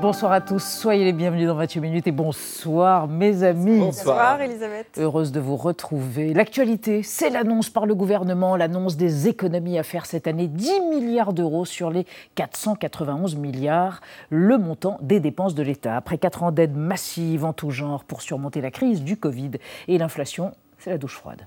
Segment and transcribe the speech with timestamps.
[0.00, 3.78] Bonsoir à tous, soyez les bienvenus dans 28 minutes et bonsoir mes amis.
[3.78, 4.96] Bonsoir Elisabeth.
[4.96, 6.32] Heureuse de vous retrouver.
[6.32, 11.34] L'actualité, c'est l'annonce par le gouvernement, l'annonce des économies à faire cette année, 10 milliards
[11.34, 15.98] d'euros sur les 491 milliards, le montant des dépenses de l'État.
[15.98, 19.50] Après 4 ans d'aide massive en tout genre pour surmonter la crise du Covid
[19.86, 21.46] et l'inflation, c'est la douche froide.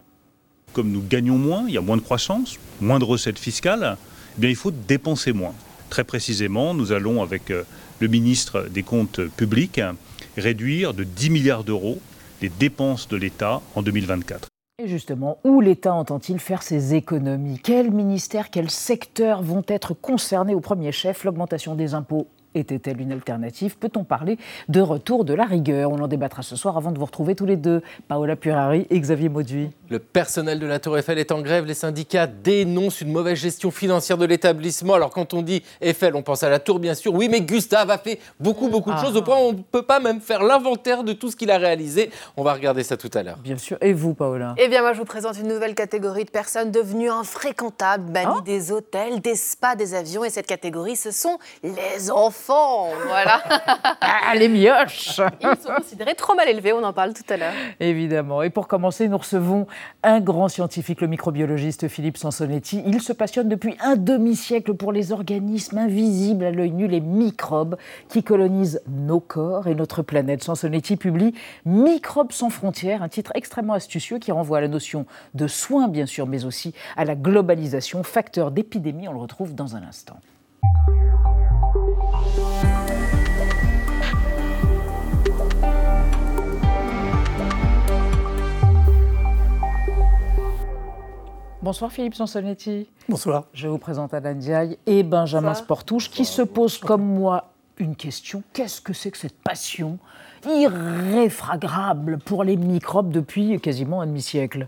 [0.73, 3.97] Comme nous gagnons moins, il y a moins de croissance, moins de recettes fiscales,
[4.37, 5.55] eh bien il faut dépenser moins.
[5.89, 7.63] Très précisément, nous allons avec euh,
[8.03, 9.79] le ministre des Comptes publics
[10.35, 11.99] réduire de 10 milliards d'euros
[12.41, 14.49] les dépenses de l'État en 2024.
[14.83, 17.59] Et justement, où l'État entend-il faire ses économies?
[17.59, 21.23] Quels ministères, quels secteurs vont être concernés au premier chef?
[21.23, 23.77] L'augmentation des impôts était-elle une alternative?
[23.77, 24.37] Peut-on parler
[24.69, 25.91] de retour de la rigueur?
[25.91, 28.99] On en débattra ce soir avant de vous retrouver tous les deux, Paola Purari et
[28.99, 29.69] Xavier Mauduit.
[29.89, 31.65] Le personnel de la Tour Eiffel est en grève.
[31.65, 34.95] Les syndicats dénoncent une mauvaise gestion financière de l'établissement.
[34.95, 37.13] Alors quand on dit Eiffel, on pense à la Tour bien sûr.
[37.13, 39.83] Oui, mais Gustave a fait beaucoup, beaucoup de choses au point où on ne peut
[39.83, 42.09] pas même faire l'inventaire de tout ce qu'il a réalisé.
[42.37, 43.37] On va regarder ça tout à l'heure.
[43.37, 43.77] Bien sûr.
[43.81, 44.55] Et vous, Paola?
[44.57, 48.71] Eh bien, moi, je vous présente une nouvelle catégorie de personnes devenues infréquentables, bannies des
[48.71, 50.23] hôtels, des spas, des avions.
[50.23, 53.41] Et cette catégorie, ce sont les enfants voilà.
[54.01, 57.53] ah, les mioches Ils sont considérés trop mal élevés, on en parle tout à l'heure.
[57.79, 58.41] Évidemment.
[58.41, 59.67] Et pour commencer, nous recevons
[60.03, 62.83] un grand scientifique, le microbiologiste Philippe Sansonetti.
[62.85, 67.77] Il se passionne depuis un demi-siècle pour les organismes invisibles à l'œil nu, les microbes
[68.09, 70.43] qui colonisent nos corps et notre planète.
[70.43, 71.33] Sansonetti publie
[71.65, 76.05] Microbes sans frontières, un titre extrêmement astucieux qui renvoie à la notion de soins, bien
[76.05, 79.07] sûr, mais aussi à la globalisation, facteur d'épidémie.
[79.07, 80.19] On le retrouve dans un instant.
[91.63, 92.89] Bonsoir Philippe Sansonetti.
[93.07, 93.45] Bonsoir.
[93.53, 98.43] Je vous présente Alain Diaye et Benjamin Sportouche qui se posent comme moi une question.
[98.51, 99.97] Qu'est-ce que c'est que cette passion
[100.45, 104.67] irréfragable pour les microbes depuis quasiment un demi-siècle?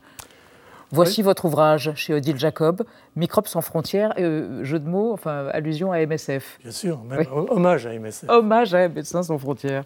[0.92, 2.86] Voici votre ouvrage chez Odile Jacob,
[3.18, 6.60] Microbes sans frontières, euh, jeu de mots, enfin allusion à MSF.
[6.62, 8.30] Bien sûr, même hommage à MSF.
[8.30, 9.84] Hommage à Médecins sans frontières.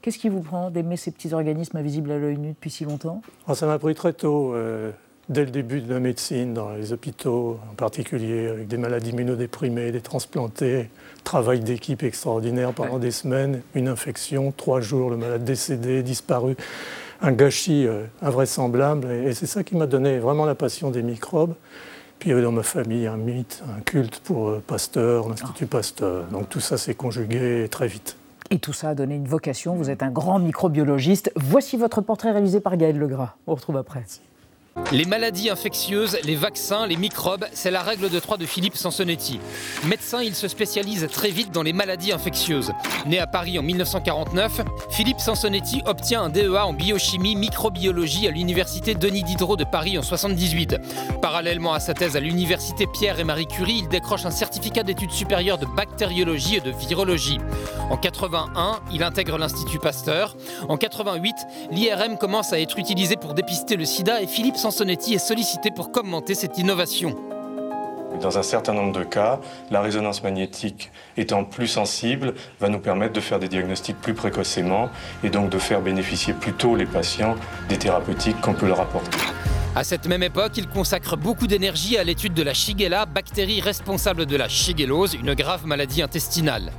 [0.00, 3.20] Qu'est-ce qui vous prend d'aimer ces petits organismes invisibles à l'œil nu depuis si longtemps?
[3.46, 4.54] Oh, Ça m'a pris très tôt.
[4.54, 4.92] Euh,
[5.28, 9.92] dès le début de la médecine, dans les hôpitaux en particulier, avec des malades immunodéprimés,
[9.92, 10.88] des transplantés,
[11.24, 16.56] travail d'équipe extraordinaire pendant des semaines, une infection, trois jours, le malade décédé, disparu,
[17.20, 19.10] un gâchis euh, invraisemblable.
[19.10, 21.54] Et, c'est ça qui m'a donné vraiment la passion des microbes.
[22.18, 25.66] Puis il y avait dans ma famille un mythe, un culte pour euh, Pasteur, l'Institut
[25.66, 26.24] Pasteur.
[26.26, 28.16] Donc tout ça s'est conjugué très vite.
[28.50, 29.74] Et tout ça a donné une vocation.
[29.74, 31.32] Vous êtes un grand microbiologiste.
[31.36, 33.36] Voici votre portrait réalisé par Gaël Legras.
[33.46, 34.04] On retrouve après.
[34.90, 39.38] Les maladies infectieuses, les vaccins, les microbes, c'est la règle de trois de Philippe Sansonetti.
[39.84, 42.72] Médecin, il se spécialise très vite dans les maladies infectieuses.
[43.06, 48.94] Né à Paris en 1949, Philippe Sansonetti obtient un DEA en biochimie, microbiologie à l'université
[48.94, 50.76] Denis Diderot de Paris en 78.
[51.20, 55.12] Parallèlement à sa thèse à l'université Pierre et Marie Curie, il décroche un certificat d'études
[55.12, 57.38] supérieures de bactériologie et de virologie.
[57.90, 60.34] En 81, il intègre l'Institut Pasteur.
[60.68, 61.34] En 88,
[61.70, 65.90] l'IRM commence à être utilisé pour dépister le sida et Philippe Sansonetti est sollicité pour
[65.90, 67.16] commenter cette innovation.
[68.20, 69.40] Dans un certain nombre de cas,
[69.72, 74.88] la résonance magnétique étant plus sensible va nous permettre de faire des diagnostics plus précocement
[75.24, 77.34] et donc de faire bénéficier plus tôt les patients
[77.68, 79.18] des thérapeutiques qu'on peut leur apporter.
[79.74, 84.26] À cette même époque, il consacre beaucoup d'énergie à l'étude de la Shigella, bactérie responsable
[84.26, 86.70] de la shigellose, une grave maladie intestinale.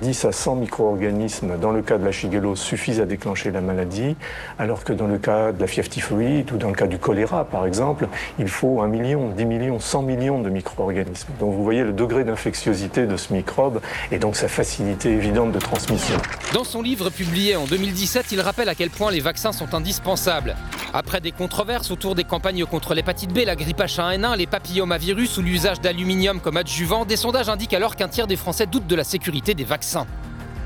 [0.00, 4.14] 10 à 100 micro-organismes, dans le cas de la shigellose, suffisent à déclencher la maladie,
[4.58, 7.44] alors que dans le cas de la fièvre typhoïde ou dans le cas du choléra,
[7.44, 8.06] par exemple,
[8.38, 11.32] il faut 1 million, 10 millions, 100 millions de micro-organismes.
[11.40, 13.80] Donc vous voyez le degré d'infectiosité de ce microbe
[14.12, 16.16] et donc sa facilité évidente de transmission.
[16.54, 20.54] Dans son livre publié en 2017, il rappelle à quel point les vaccins sont indispensables.
[20.94, 25.42] Après des controverses autour des campagnes contre l'hépatite B, la grippe H1N1, les papillomavirus ou
[25.42, 29.04] l'usage d'aluminium comme adjuvant, des sondages indiquent alors qu'un tiers des Français doutent de la
[29.04, 29.87] sécurité des vaccins.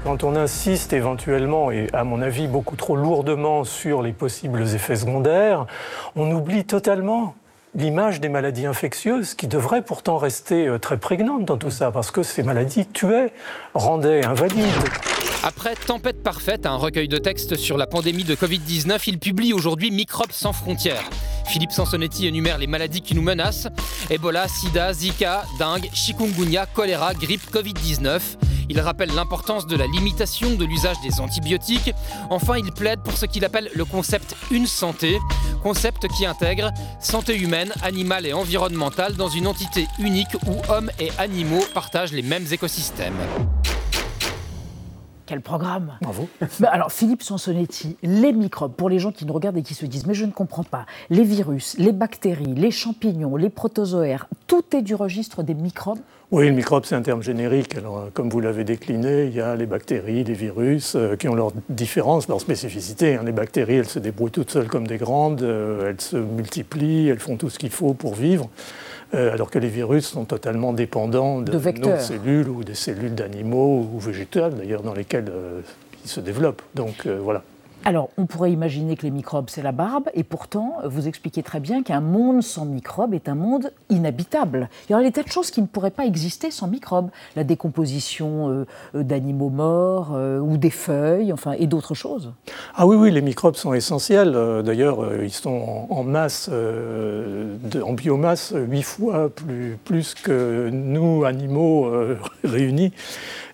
[0.05, 4.97] Quand on insiste éventuellement, et à mon avis beaucoup trop lourdement, sur les possibles effets
[4.97, 5.67] secondaires,
[6.17, 7.35] on oublie totalement
[7.75, 12.11] l'image des maladies infectieuses qui devrait pourtant rester euh, très prégnante dans tout ça, parce
[12.11, 13.33] que ces maladies tuaient,
[13.75, 14.67] rendaient invalides.
[15.43, 19.91] Après Tempête parfaite, un recueil de textes sur la pandémie de Covid-19, il publie aujourd'hui
[19.91, 21.09] Microbes sans frontières.
[21.47, 23.69] Philippe Sansonetti énumère les maladies qui nous menacent
[24.11, 28.21] Ebola, sida, Zika, dengue, chikungunya, choléra, grippe, Covid-19.
[28.69, 31.93] Il rappelle l'importance de la limitation de l'usage des antibiotiques.
[32.31, 35.19] Enfin, il plaide pour ce qu'il appelle le concept Une santé,
[35.63, 36.71] concept qui intègre
[37.01, 42.23] santé humaine, animale et environnementale dans une entité unique où hommes et animaux partagent les
[42.23, 43.15] mêmes écosystèmes.
[45.27, 46.29] Quel programme Bravo.
[46.67, 50.07] alors, Philippe Sansonetti, les microbes, pour les gens qui nous regardent et qui se disent
[50.07, 54.83] Mais je ne comprends pas, les virus, les bactéries, les champignons, les protozoaires, tout est
[54.83, 56.01] du registre des microbes
[56.33, 57.77] Oui, le microbe, c'est un terme générique.
[57.77, 61.35] Alors, comme vous l'avez décliné, il y a les bactéries, les virus, euh, qui ont
[61.35, 63.17] leurs différences, leurs spécificités.
[63.17, 63.23] Hein.
[63.25, 67.21] Les bactéries, elles se débrouillent toutes seules comme des grandes, euh, elles se multiplient, elles
[67.21, 68.49] font tout ce qu'il faut pour vivre.
[69.15, 73.87] Euh, alors que les virus sont totalement dépendants de, nos cellules ou des cellules d'animaux
[73.93, 75.61] ou végétales, d'ailleurs, dans lesquelles euh,
[76.03, 76.63] ils se développent.
[76.75, 77.43] Donc euh, voilà.
[77.85, 81.59] Alors, on pourrait imaginer que les microbes, c'est la barbe, et pourtant, vous expliquez très
[81.59, 84.69] bien qu'un monde sans microbes est un monde inhabitable.
[84.89, 87.11] Il y aurait des tas de choses qui ne pourraient pas exister sans microbes.
[87.35, 92.33] La décomposition euh, euh, d'animaux morts euh, ou des feuilles, enfin, et d'autres choses.
[92.77, 94.33] Ah oui, oui, les microbes sont essentiels.
[94.65, 101.91] D'ailleurs, ils sont en, masse, en biomasse, huit fois plus, plus que nous, animaux
[102.45, 102.93] réunis.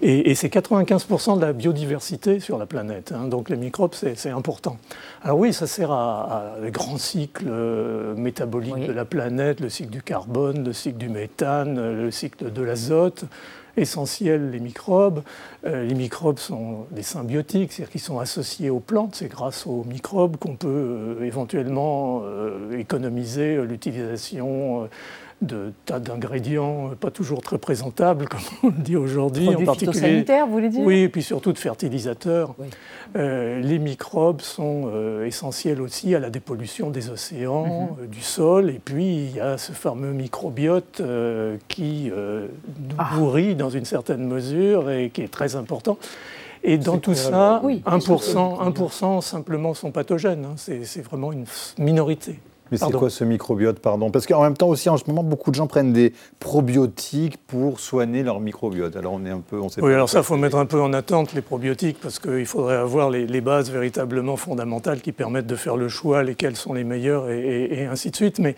[0.00, 3.12] Et, c'est 95% de la biodiversité sur la planète.
[3.12, 3.26] Hein.
[3.26, 4.76] Donc les microbes, c'est important.
[5.22, 9.90] Alors oui, ça sert à, à grands cycles euh, métaboliques de la planète, le cycle
[9.90, 13.24] du carbone, le cycle du méthane, le cycle de l'azote
[13.76, 15.22] essentiels, les microbes.
[15.64, 19.14] Euh, les microbes sont des symbiotiques, c'est-à-dire qu'ils sont associés aux plantes.
[19.14, 22.22] C'est grâce aux microbes qu'on peut euh, éventuellement
[22.76, 24.88] économiser l'utilisation
[25.40, 29.48] de tas d'ingrédients pas toujours très présentables, comme on le dit aujourd'hui.
[29.48, 30.84] En particulier, vous voulez dire?
[30.84, 32.54] Oui, et puis surtout de fertilisateurs.
[33.16, 38.04] Euh, les microbes sont euh, essentiels aussi à la dépollution des océans, mhm.
[38.04, 41.02] euh, du sol, et puis il y a ce fameux microbiote
[41.68, 43.10] qui nous ah.
[43.16, 45.98] nourrit dans une certaine mesure et qui est très important.
[46.64, 50.44] Et dans tout ça, 1%, 1 simplement sont pathogènes.
[50.44, 50.54] Hein.
[50.56, 51.44] C'est vraiment une
[51.78, 52.38] minorité.
[52.70, 54.10] Mais c'est quoi ce microbiote, pardon?
[54.10, 57.80] Parce qu'en même temps aussi, en ce moment, beaucoup de gens prennent des probiotiques pour
[57.80, 58.96] soigner leur microbiote.
[58.96, 60.80] Alors on est un peu, on sait Oui, alors ça, il faut mettre un peu
[60.80, 65.56] en attente les probiotiques parce qu'il faudrait avoir les, bases véritablement fondamentales qui permettent de
[65.56, 68.38] faire le choix, lesquelles sont les meilleures et, ainsi de suite.
[68.40, 68.56] Mais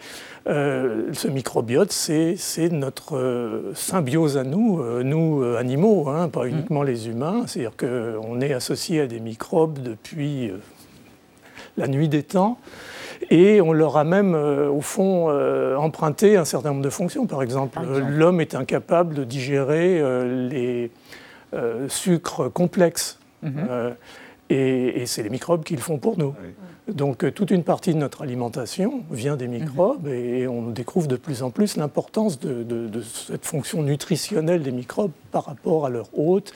[0.48, 2.36] euh, ce microbiote, c'est
[2.70, 6.48] notre euh, symbiose à nous, euh, nous animaux, hein, pas mmh.
[6.48, 7.44] uniquement les humains.
[7.46, 10.50] C'est-à-dire qu'on est associé à des microbes depuis
[11.76, 12.58] la nuit des temps.
[13.30, 17.26] Et on leur a même, euh, au fond, euh, emprunté un certain nombre de fonctions.
[17.26, 17.78] Par exemple,
[18.08, 20.90] l'homme est incapable de digérer euh, les
[21.88, 23.18] sucres complexes.
[23.42, 23.94] Mhm.
[24.50, 26.34] et, c'est les microbes qui le font pour nous.
[26.88, 30.12] Donc toute une partie de notre alimentation vient des microbes mhm.
[30.12, 35.12] et on découvre de plus en plus l'importance de, de, cette fonction nutritionnelle des microbes
[35.30, 36.52] par rapport à leur hôte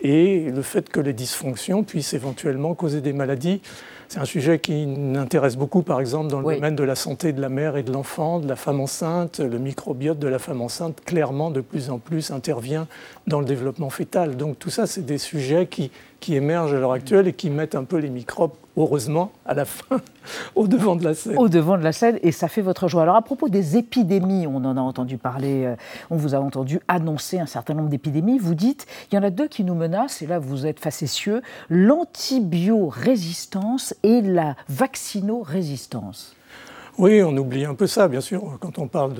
[0.00, 3.60] et le fait que les dysfonctions puissent éventuellement causer des maladies
[4.08, 7.42] c'est un sujet qui m'intéresse beaucoup, par exemple, dans le domaine de la santé de
[7.42, 9.38] la mère et de l'enfant, de la femme enceinte.
[9.38, 12.86] Le microbiote de la femme enceinte, clairement, de plus en plus intervient
[13.26, 14.38] dans le développement fœtal.
[14.38, 15.90] Donc tout ça, c'est des sujets qui,
[16.20, 19.64] qui émergent à l'heure actuelle et qui mettent un peu les microbes, heureusement, à la
[19.64, 20.00] fin,
[20.56, 21.38] au devant de la scène.
[21.38, 23.02] Au devant de la scène, et ça fait votre joie.
[23.02, 25.76] Alors à propos des épidémies, on en a entendu parler, euh,
[26.10, 28.38] on vous a entendu annoncer un certain nombre d'épidémies.
[28.38, 31.40] Vous dites, il y en a deux qui nous menacent, et là vous êtes facétieux,
[31.70, 36.34] l'antibiorésistance et la vaccinorésistance.
[36.98, 38.58] Oui, on oublie un peu ça, bien sûr.
[38.58, 39.12] Quand on parle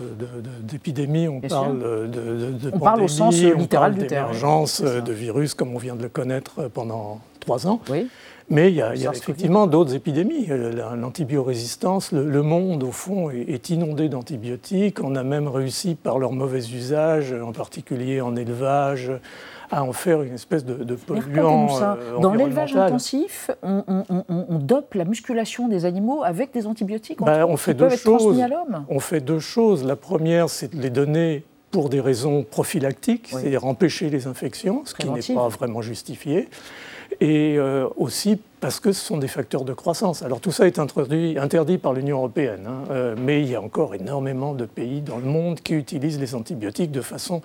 [0.62, 4.26] d'épidémie, on parle de, de, on parle au sens littéral du terme.
[4.26, 7.80] d'émergence de virus, comme on vient de le connaître pendant trois ans.
[7.88, 8.08] Oui.
[8.50, 10.46] Mais il y a, effectivement d'autres épidémies.
[10.50, 15.02] Euh, l'antibiorésistance, le, le, monde, au fond, est, inondé d'antibiotiques.
[15.02, 19.12] On a même réussi, par leur mauvais usage, en particulier en élevage,
[19.70, 21.68] à en faire une espèce de, de polluant.
[21.82, 27.44] Euh, Dans l'élevage intensif, on, on, dope la musculation des animaux avec des antibiotiques ben,
[27.44, 28.42] on fait deux choses.
[28.88, 29.84] On fait deux choses.
[29.84, 34.94] La première, c'est de les donner pour des raisons prophylactiques, c'est-à-dire empêcher les infections, ce
[34.94, 36.48] qui n'est pas vraiment justifié
[37.20, 40.22] et euh, aussi parce que ce sont des facteurs de croissance.
[40.22, 43.60] Alors tout ça est interdit, interdit par l'Union européenne, hein, euh, mais il y a
[43.60, 47.42] encore énormément de pays dans le monde qui utilisent les antibiotiques de façon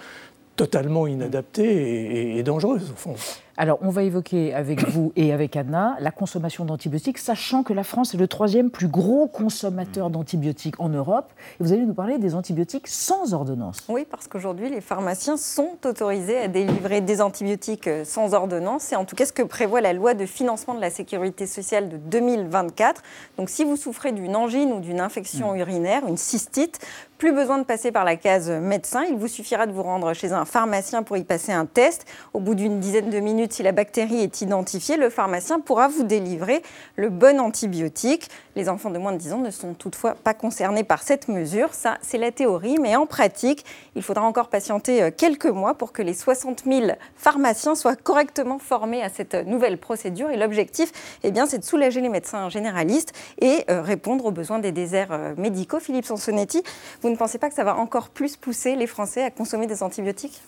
[0.56, 3.16] totalement inadaptée et, dangereuse, au fond.
[3.56, 7.84] Alors, on va évoquer avec vous et avec Anna la consommation d'antibiotiques, sachant que la
[7.84, 11.32] France est le troisième plus gros consommateur d'antibiotiques en Europe.
[11.60, 13.86] Et vous allez nous parler des antibiotiques sans ordonnance.
[13.90, 18.84] Oui, parce qu'aujourd'hui, les pharmaciens sont autorisés à délivrer des antibiotiques euh, sans ordonnance.
[18.84, 21.90] C'est en tout cas ce que prévoit la loi de financement de la sécurité sociale
[21.90, 23.04] de 2024.
[23.38, 25.58] Donc, si vous souffrez d'une angine ou d'une infection mmh.
[25.58, 26.80] urinaire, une cystite,
[27.18, 29.04] plus besoin de passer par la case médecin.
[29.10, 32.06] Il vous suffira de vous rendre chez un pharmacien pour y passer un test.
[32.34, 36.04] Au bout d'une dizaine de minutes, si la bactérie est identifiée, le pharmacien pourra vous
[36.04, 36.62] délivrer
[36.96, 38.30] le bon antibiotique.
[38.56, 41.74] Les enfants de moins de 10 ans ne sont toutefois pas concernés par cette mesure.
[41.74, 43.66] Ça, c'est la théorie, mais en pratique,
[43.96, 48.60] il faudra encore patienter euh, quelques mois pour que les 60 000 pharmaciens soient correctement
[48.60, 50.30] formés à cette nouvelle procédure.
[50.30, 50.92] Et l'objectif,
[51.24, 55.12] eh bien, c'est de soulager les médecins généralistes et euh, répondre aux besoins des déserts
[55.12, 55.80] euh, médicaux.
[55.80, 56.64] Philippe Sansonetti,
[57.02, 59.82] vous ne pensez pas que ça va encore plus pousser les Français à consommer des
[59.84, 60.42] antibiotiques?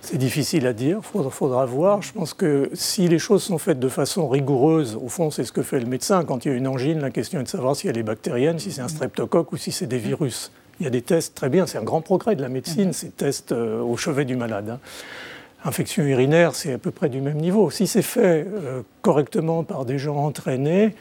[0.00, 2.02] C'est difficile à dire, il faudra, voir.
[2.02, 5.52] Je pense que si les choses sont faites de façon rigoureuse, au fond, c'est ce
[5.52, 6.24] que fait le médecin.
[6.24, 8.58] Quand il y a une angine, la question est de savoir si elle est bactérienne,
[8.58, 10.52] si c'est un streptocoque ou si c'est des virus.
[10.80, 13.10] Il y a des tests, très bien, c'est un grand progrès de la médecine, ces
[13.10, 14.70] tests euh, au chevet du malade.
[14.70, 14.80] Hein.
[15.64, 17.68] Infection urinaire, c'est à peu près du même niveau.
[17.70, 20.94] Si c'est fait euh, correctement par des gens entraînés,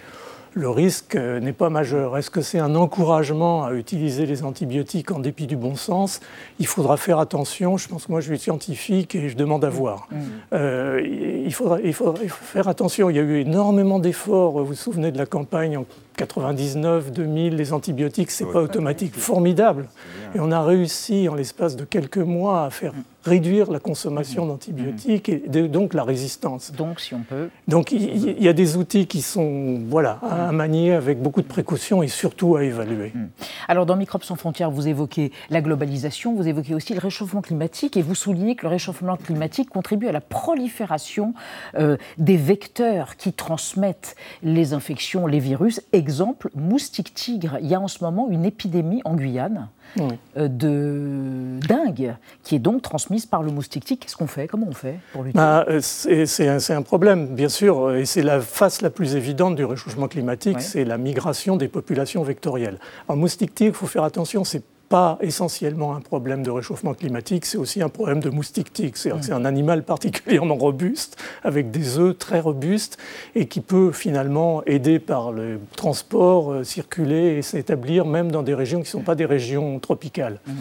[0.58, 2.18] le risque n'est pas majeur.
[2.18, 6.20] Est-ce que c'est un encouragement à utiliser les antibiotiques en dépit du bon sens?
[6.60, 7.78] Il faudra faire attention.
[7.78, 10.08] Je pense que moi, je suis scientifique et je demande à voir.
[10.10, 10.16] Mm.
[10.54, 13.10] Euh, il, faudra, il, faudra, faire attention.
[13.10, 14.54] Il y a eu énormément d'efforts.
[14.54, 15.86] Vous vous souvenez de la campagne en
[16.18, 19.16] 99, 2000, les antibiotiques, c'est pas automatique.
[19.16, 19.88] Formidable.
[20.36, 22.94] Et on a réussi en l'espace de quelques mois à faire
[23.24, 24.48] réduire la consommation mmh.
[24.48, 26.72] d'antibiotiques et donc la résistance.
[26.72, 27.50] Donc, si on peut.
[27.68, 32.02] Donc, il y, a des outils qui sont voilà, à manier avec beaucoup de précautions
[32.02, 33.12] et surtout à évaluer.
[33.14, 33.28] Mmh.
[33.68, 37.98] Alors, dans Microbes sans frontières, vous évoquez la globalisation, vous évoquez aussi le réchauffement climatique
[37.98, 41.34] et vous soulignez que le réchauffement climatique contribue à la prolifération
[41.78, 45.82] euh, des vecteurs qui transmettent les infections, les virus.
[46.08, 47.58] Exemple, moustique tigre.
[47.62, 49.68] Il y a en ce moment une épidémie en Guyane
[50.00, 54.00] euh, de dingue, qui est donc transmise par le moustique tique.
[54.00, 54.48] Qu'est-ce qu'on fait?
[54.48, 55.38] Comment on fait pour lutter?
[55.38, 59.66] Euh, C'est un, un, problème, bien sûr, et c'est la face la plus évidente du
[59.66, 62.80] réchauffement climatique, c'est la migration des populations vectorielles.
[63.10, 67.46] En moustique tigre, il faut faire attention, c'est pas essentiellement un problème de réchauffement climatique,
[67.46, 68.98] c'est aussi un problème de moustique tique.
[68.98, 72.98] C'est un animal particulièrement robuste, avec des œufs très robustes,
[73.36, 78.54] et qui peut finalement aider par le transport, euh, circuler et s'établir même dans des
[78.54, 80.40] régions qui ne sont pas des régions tropicales.
[80.46, 80.52] Mmh.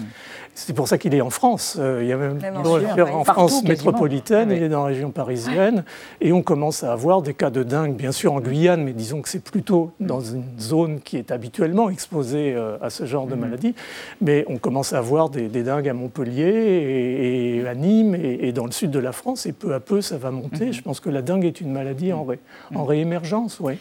[0.59, 1.77] C'est pour ça qu'il est en France.
[1.79, 5.85] Euh, il y a même, en, France métropolitaine, il est dans la région parisienne.
[6.23, 9.21] Et on commence à avoir des cas de dingue, bien sûr en Guyane, mais disons
[9.21, 13.35] que c'est plutôt dans une zone qui est habituellement exposée euh, à ce genre de
[13.35, 13.41] mhm.
[13.43, 13.75] maladie.
[14.23, 18.73] Mais on commence à avoir des, dingues à Montpellier et, à Nîmes et, dans le
[18.73, 19.45] sud de la France.
[19.45, 20.67] Et peu à peu, ça va monter.
[20.67, 20.73] Mhm.
[20.73, 22.39] Je pense que la dingue est une maladie en, ré,
[22.75, 22.89] en mhm.
[22.89, 23.75] réémergence, oui.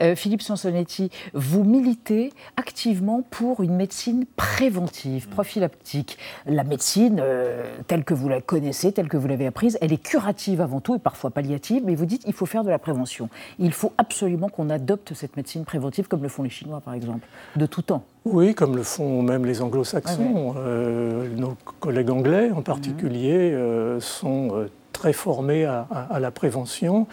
[0.00, 5.30] Euh, Philippe Sansonetti, vous militez activement pour une médecine préventive, mm.
[5.30, 6.18] prophylactique.
[6.46, 10.02] La médecine, euh, telle que vous la connaissez, telle que vous l'avez apprise, elle est
[10.02, 13.28] curative avant tout et parfois palliative, mais vous dites qu'il faut faire de la prévention.
[13.58, 17.26] Il faut absolument qu'on adopte cette médecine préventive comme le font les Chinois, par exemple,
[17.56, 18.04] de tout temps.
[18.24, 20.54] Oui, comme le font même les anglo-saxons.
[20.58, 23.56] Euh, nos collègues anglais en particulier
[24.00, 27.06] sont très formés à la prévention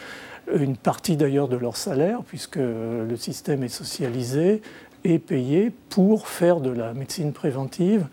[0.53, 4.61] une partie d'ailleurs de leur salaire, puisque le système est socialisé,
[5.05, 8.07] est payé pour faire de la médecine préventive.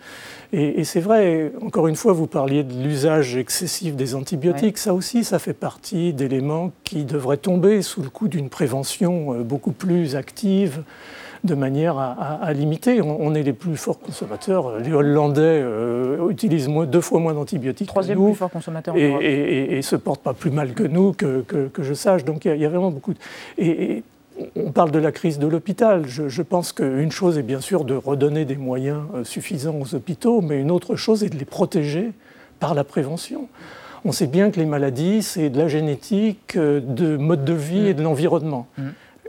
[0.53, 4.79] Et, c'est vrai, encore une fois, vous parliez de l'usage excessif des antibiotiques.
[4.79, 9.43] Ça aussi, ça fait partie d'éléments qui devraient tomber sous le coup d'une prévention euh,
[9.43, 10.83] beaucoup plus active
[11.45, 13.01] de manière à, limiter.
[13.03, 14.79] On, est les plus forts consommateurs.
[14.79, 18.29] Les Hollandais euh, utilisent deux fois moins d'antibiotiques Troisième que nous.
[18.29, 18.97] plus fort consommateur.
[18.97, 21.45] Et, et, se portent pas plus mal que nous, que,
[21.79, 22.25] je sache.
[22.25, 23.13] Donc il y, a vraiment beaucoup.
[23.13, 23.19] De...
[23.59, 24.05] Et,
[24.57, 26.05] on parle de la crise de l'hôpital.
[26.07, 30.41] Je, pense qu'une chose est bien sûr de redonner des moyens euh, suffisants aux hôpitaux,
[30.41, 32.13] mais une autre chose est de les protéger
[32.61, 33.49] par la prévention.
[34.05, 37.89] On sait bien que les maladies, c'est de la génétique, euh, de mode de vie
[37.89, 38.67] et de l'environnement.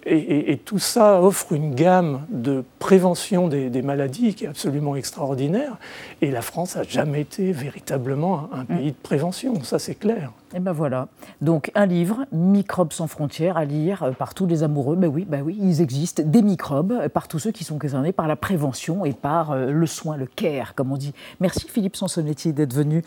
[0.06, 0.10] Mm.
[0.10, 5.78] Et, tout ça offre une gamme de prévention des, maladies qui est absolument extraordinaire.
[6.22, 10.32] Et la France n'a jamais été véritablement un, pays de prévention, ça c'est clair.
[10.56, 11.08] Et ben voilà.
[11.42, 14.96] Donc un livre, Microbes sans frontières, à lire euh, par tous les amoureux.
[14.96, 18.12] Ben oui, ben oui, ils existent, des microbes, euh, par tous ceux qui sont concernés
[18.12, 21.14] par la prévention et par euh, le soin, le care, comme on dit.
[21.40, 23.04] Merci Philippe Sansonetti d'être venu.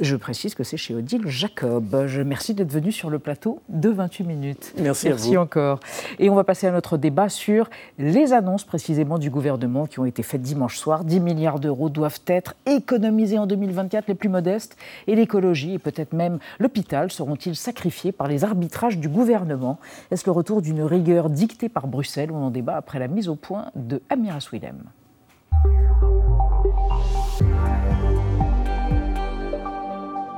[0.00, 2.04] Je précise que c'est chez Odile Jacob.
[2.06, 4.72] Je merci d'être venu sur le plateau de 28 minutes.
[4.78, 5.36] Merci, à vous.
[5.36, 5.80] encore.
[6.18, 10.06] Et on va passer à notre débat sur les annonces précisément du gouvernement qui ont
[10.06, 11.04] été faites dimanche soir.
[11.04, 14.76] 10 milliards d'euros doivent être économisés en 2024, les plus modestes,
[15.06, 19.78] et l'écologie et peut-être même l'hôpital seront-ils sacrifiés par les arbitrages du gouvernement?
[20.10, 22.30] Est-ce le retour d'une rigueur dictée par Bruxelles?
[22.32, 24.84] On en débat après la mise au point de Amira Swilem.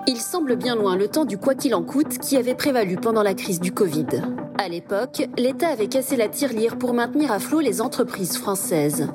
[0.07, 3.23] Il semble bien loin le temps du quoi qu'il en coûte qui avait prévalu pendant
[3.23, 4.07] la crise du Covid.
[4.57, 9.07] À l'époque, l'État avait cassé la tirelire pour maintenir à flot les entreprises françaises.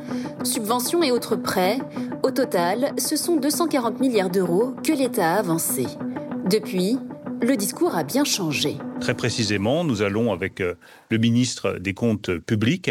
[0.43, 1.79] Subventions et autres prêts,
[2.21, 5.87] au total, ce sont 240 milliards d'euros que l'État a avancés.
[6.49, 6.99] Depuis,
[7.43, 8.77] le discours a bien changé.
[8.99, 10.75] Très précisément, nous allons, avec euh,
[11.09, 12.89] le ministre des Comptes publics,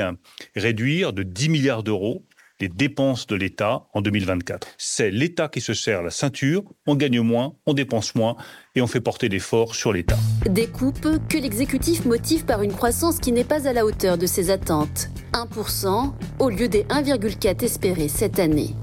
[0.55, 2.23] réduire de 10 milliards d'euros
[2.61, 4.69] les dépenses de l'État en 2024.
[4.79, 8.37] C'est l'État qui se serre la ceinture, on gagne moins, on dépense moins
[8.77, 10.17] et on fait porter l'effort sur l'État.
[10.49, 14.27] Des coupes que l'exécutif motive par une croissance qui n'est pas à la hauteur de
[14.27, 15.09] ses attentes.
[15.33, 18.77] 1% au lieu des 1,4 espérés cette année.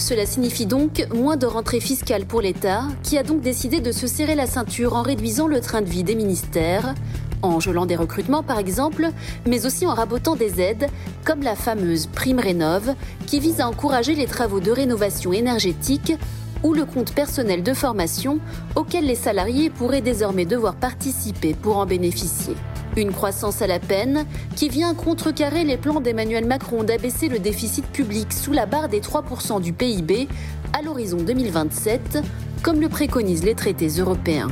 [0.00, 4.06] Cela signifie donc moins de rentrées fiscales pour l'État, qui a donc décidé de se
[4.06, 6.94] serrer la ceinture en réduisant le train de vie des ministères,
[7.42, 9.10] en gelant des recrutements par exemple,
[9.46, 10.88] mais aussi en rabotant des aides,
[11.26, 12.94] comme la fameuse prime rénove,
[13.26, 16.14] qui vise à encourager les travaux de rénovation énergétique
[16.62, 18.38] ou le compte personnel de formation
[18.76, 22.54] auquel les salariés pourraient désormais devoir participer pour en bénéficier.
[22.96, 27.86] Une croissance à la peine qui vient contrecarrer les plans d'Emmanuel Macron d'abaisser le déficit
[27.86, 30.28] public sous la barre des 3% du PIB
[30.76, 32.18] à l'horizon 2027,
[32.62, 34.48] comme le préconisent les traités européens.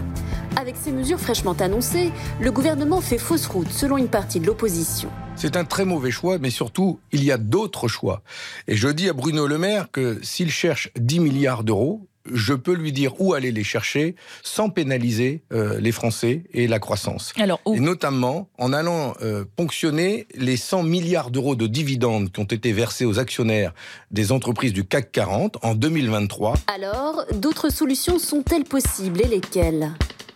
[0.56, 5.10] Avec ces mesures fraîchement annoncées, le gouvernement fait fausse route selon une partie de l'opposition.
[5.36, 8.22] C'est un très mauvais choix, mais surtout, il y a d'autres choix.
[8.66, 12.74] Et je dis à Bruno Le Maire que s'il cherche 10 milliards d'euros, je peux
[12.74, 17.32] lui dire où aller les chercher sans pénaliser euh, les Français et la croissance.
[17.38, 22.44] Alors, Et notamment en allant euh, ponctionner les 100 milliards d'euros de dividendes qui ont
[22.44, 23.72] été versés aux actionnaires
[24.10, 26.54] des entreprises du CAC 40 en 2023.
[26.72, 29.92] Alors, d'autres solutions sont-elles possibles et lesquelles?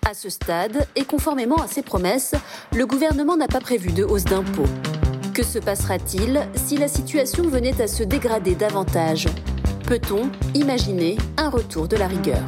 [0.08, 2.34] À ce stade, et conformément à ses promesses,
[2.74, 4.66] le gouvernement n'a pas prévu de hausse d'impôts.
[5.32, 9.28] Que se passera-t-il si la situation venait à se dégrader davantage?
[9.92, 12.40] Peut-on imaginer un retour de la rigueur?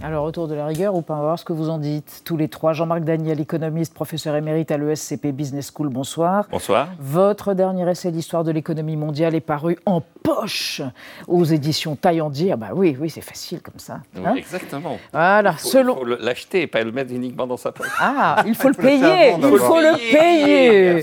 [0.00, 2.22] Alors, retour de la rigueur ou pas, on va voir ce que vous en dites.
[2.24, 6.46] Tous les trois, Jean-Marc Daniel, économiste, professeur émérite à l'ESCP Business School, bonsoir.
[6.52, 6.86] Bonsoir.
[7.00, 10.82] Votre dernier essai d'histoire de l'économie mondiale est paru en poche
[11.26, 12.52] aux éditions Taillandier.
[12.52, 13.98] Ah bah oui, oui, c'est facile comme ça.
[14.24, 14.98] Hein exactement.
[15.12, 15.96] Voilà, il faut, selon...
[15.96, 17.90] faut l'acheter et pas le mettre uniquement dans sa poche.
[17.98, 21.02] Ah, il faut le payer, il faut le payer.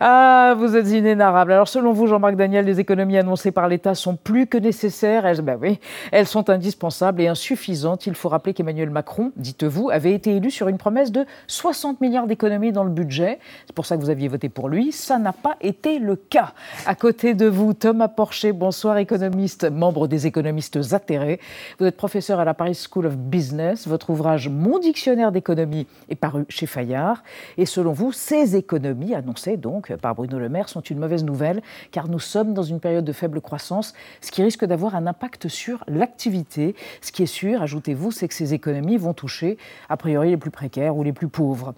[0.00, 1.52] Ah, vous êtes inénarrable.
[1.52, 5.26] Alors, selon vous, Jean-Marc Daniel, les économies annoncées par l'État sont plus que nécessaires.
[5.26, 5.78] Elles, bah oui,
[6.10, 8.06] elles sont indispensables et insuffisantes.
[8.06, 12.26] Il faut rappeler qu'Emmanuel Macron, dites-vous, avait été élu sur une promesse de 60 milliards
[12.26, 13.38] d'économies dans le budget.
[13.66, 14.92] C'est pour ça que vous aviez voté pour lui.
[14.92, 16.52] Ça n'a pas été le cas.
[16.86, 21.40] À côté de vous, Thomas Porcher, bonsoir, économiste, membre des économistes atterrés.
[21.78, 23.86] Vous êtes professeur à la Paris School of Business.
[23.86, 27.22] Votre ouvrage Mon dictionnaire d'économie est paru chez Fayard.
[27.58, 31.62] Et selon vous, ces économies annoncées donc par Bruno Le Maire sont une mauvaise nouvelle,
[31.90, 35.48] car nous sommes dans une période de faible croissance, ce qui risque d'avoir un impact
[35.48, 36.74] sur l'activité.
[37.00, 39.56] Ce qui est sûr, ajoutez-vous, c'est que ces économies vont toucher,
[39.88, 41.74] a priori, les plus précaires ou les plus pauvres.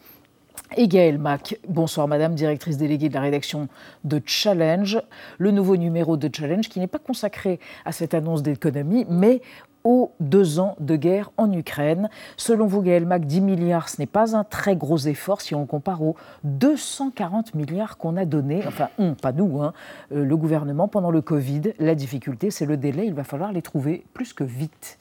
[0.76, 3.68] Et Gaëlle Mac, bonsoir Madame, directrice déléguée de la rédaction
[4.05, 5.00] de Challenge,
[5.38, 9.40] le nouveau numéro de Challenge qui n'est pas consacré à cette annonce d'économie, mais
[9.85, 12.09] aux deux ans de guerre en Ukraine.
[12.37, 15.66] Selon vous, Gaël Mac, 10 milliards, ce n'est pas un très gros effort si on
[15.66, 19.72] compare aux 240 milliards qu'on a donnés, enfin, on, pas nous, hein,
[20.12, 21.74] euh, le gouvernement pendant le Covid.
[21.78, 24.98] La difficulté, c'est le délai, il va falloir les trouver plus que vite.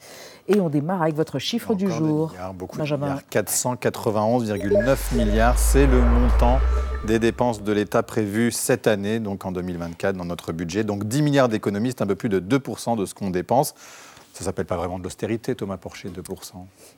[0.48, 2.30] Et on démarre avec votre chiffre du jour.
[2.30, 3.06] Milliards, beaucoup Benjamin.
[3.06, 3.44] de milliards.
[3.44, 6.58] 491,9 milliards, c'est le montant
[7.06, 10.84] des dépenses de l'État prévues cette année, donc en 2024, dans notre budget.
[10.84, 13.74] Donc 10 milliards d'économies, c'est un peu plus de 2% de ce qu'on dépense.
[14.32, 16.52] Ça s'appelle pas vraiment de l'austérité, Thomas Porcher, 2%.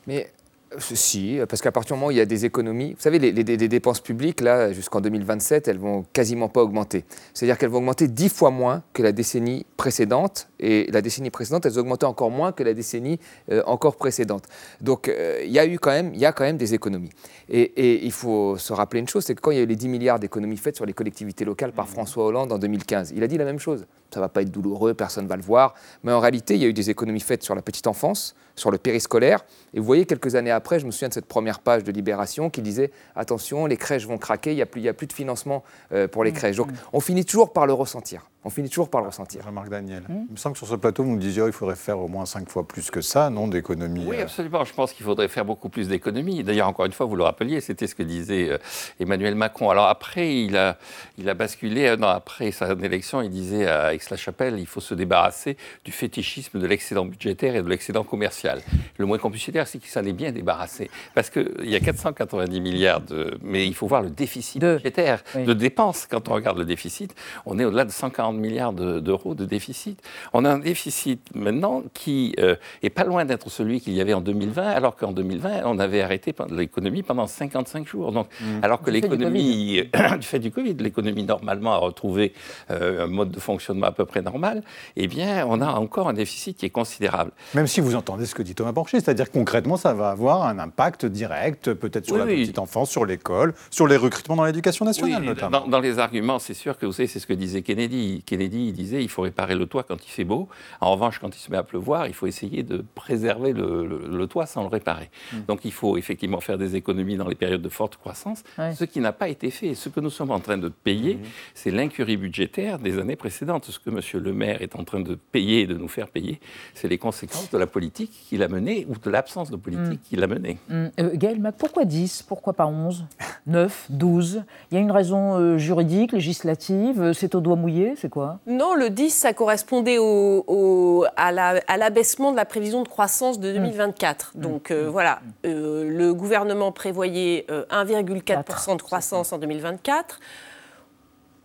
[0.07, 0.33] Mais
[0.79, 3.33] si, parce qu'à partir du moment où il y a des économies, vous savez, les,
[3.33, 7.05] les- les dépenses publiques, là, jusqu'en 2027, elles vont quasiment pas augmenter.
[7.33, 11.67] C'est-à-dire qu'elles vont augmenter dix fois moins que la décennie précédente, et la décennie précédente,
[11.67, 13.19] elles augmentaient encore moins que la décennie
[13.51, 14.45] euh, encore précédente.
[14.81, 17.11] Donc, euh, il y a eu quand même, il y a quand même des économies.
[17.49, 19.67] Et, et il faut se rappeler une chose, c'est que quand il y a eu
[19.67, 23.23] les 10 milliards d'économies faites sur les collectivités locales par François Hollande en 2015, il
[23.23, 23.87] a dit la même chose.
[24.15, 25.75] Ça va pas être douloureux, personne va le voir.
[26.05, 28.71] Mais en réalité, il y a eu des économies faites sur la petite enfance, sur
[28.71, 29.41] le périscolaire.
[29.75, 32.49] Et vous voyez, quelques années après, je me souviens de cette première page de Libération
[32.49, 35.09] qui disait attention, les crèches vont craquer, il n'y a, plus- il y a plus
[35.09, 36.57] de financement euh, pour les crèches.
[36.57, 38.23] Donc, on finit toujours par le ressentir.
[38.45, 39.43] On finit toujours par le ressentir.
[39.43, 41.99] Jean-Marc Daniel, il me semble que sur ce plateau, vous nous disiez qu'il faudrait faire
[41.99, 44.65] au moins cinq fois plus que ça, non, d'économies Oui, euh, absolument.
[44.65, 46.45] Je pense qu'il faudrait faire beaucoup plus d'économies.
[46.45, 48.59] D'ailleurs, encore une fois, vous le rappeliez, c'était ce que disait euh,
[49.01, 49.71] Emmanuel Macron.
[49.71, 50.77] Alors après, il a,
[51.17, 51.87] il a basculé.
[51.87, 56.59] euh, non, après sa élection, il disait à Aix-la-Chapelle, il faut se débarrasser du fétichisme
[56.61, 58.61] de l'excédent budgétaire et de l'excédent commercial.
[58.99, 60.91] Le moins qu'on puisse dire, c'est qu'il s'en est bien débarrassé.
[61.15, 63.39] Parce qu'il y a 490 milliards de...
[63.43, 65.45] Mais il faut voir le déficit budgétaire oui.
[65.45, 66.07] de dépenses.
[66.07, 67.15] Quand on regarde le déficit,
[67.47, 70.01] on est au-delà de 140 milliards de- d'euros de déficit.
[70.33, 74.15] On a un déficit maintenant qui euh, est pas loin d'être celui qu'il y avait
[74.15, 78.13] en 2020, alors qu'en 2020, on avait arrêté l'économie pendant 55 jours.
[78.13, 78.27] Donc,
[78.63, 79.83] alors que du l'économie,
[80.21, 82.33] du fait du Covid, l'économie normalement a retrouvé
[82.71, 84.63] euh, un mode de fonctionnement à peu près normal,
[84.97, 87.31] eh bien, on a encore un déficit qui est considérable.
[87.55, 90.59] Même si vous entendez ce que dit Thomas Porcher, c'est-à-dire concrètement, ça va avoir un
[90.59, 92.41] impact direct, peut-être sur Oui, la oui.
[92.43, 95.61] petite enfance, sur l'école, sur les recrutements dans l'éducation nationale Oui, notamment.
[95.61, 98.23] Dans, dans les arguments, c'est sûr que vous savez, c'est ce que disait Kennedy.
[98.27, 100.49] Kennedy il disait il faut réparer le toit quand il fait beau.
[100.81, 104.09] En revanche, quand il se met à pleuvoir, il faut essayer de préserver le, le-
[104.17, 105.11] le toit sans le réparer.
[105.33, 105.37] Mm.
[105.49, 108.75] Donc il faut effectivement faire des économies dans les périodes de forte croissance, Ouais.
[108.75, 109.75] ce qui n'a pas été fait.
[109.75, 111.19] Ce que nous sommes en train de payer,
[111.55, 113.65] c'est l'incurie budgétaire des années précédentes.
[113.67, 114.01] Ce que M.
[114.23, 116.41] Le Maire est en train de payer et de nous faire payer,
[116.75, 120.23] c'est les conséquences de la politique qu'il a menée ou de l'absence de politique qu'il
[120.23, 120.59] a menée.
[120.71, 123.05] Euh, Gaël Mac, pourquoi 10 Pourquoi pas 11
[123.47, 127.13] 9 12 Il y a une raison euh, juridique, législative?
[127.13, 127.95] C'est au doigt mouillé?
[127.97, 132.45] C'est quoi Non, le 10, ça correspondait au, au- à la- à l'abaissement de la
[132.47, 134.33] prévision de croissance de 2024.
[134.37, 140.21] Donc euh, voilà, euh, le gouvernement prévoyait euh, 1,4% de croissance en 2024.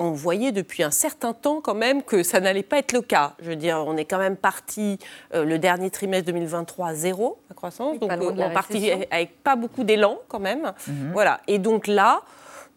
[0.02, 3.34] On voyait depuis un certain temps quand même que ça n'allait pas être le cas.
[3.42, 4.98] Je veux dire, on est quand même parti
[5.34, 8.78] euh, le dernier trimestre 2023 zéro la croissance, donc euh, on est parti
[9.12, 10.72] avec pas beaucoup d'élan quand même.
[11.12, 11.42] Voilà.
[11.48, 12.22] Et donc là,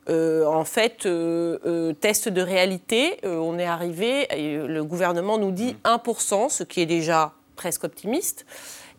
[0.08, 5.52] euh, en fait, euh, euh, test de réalité, on est arrivé, et le gouvernement nous
[5.52, 8.44] dit 1%, ce qui est déjà presque optimiste.